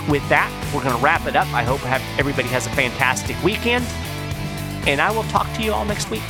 with 0.08 0.28
that, 0.30 0.52
we're 0.74 0.84
going 0.84 0.96
to 0.96 1.04
wrap 1.04 1.26
it 1.26 1.36
up. 1.36 1.52
I 1.52 1.64
hope 1.64 1.84
everybody 2.20 2.50
has 2.50 2.68
a 2.68 2.72
fantastic 2.72 3.42
weekend, 3.44 3.86
and 4.88 5.02
I 5.02 5.10
will 5.10 5.24
talk 5.24 5.52
to 5.56 5.64
you 5.64 5.74
all 5.74 5.84
next 5.84 6.12
week. 6.12 6.22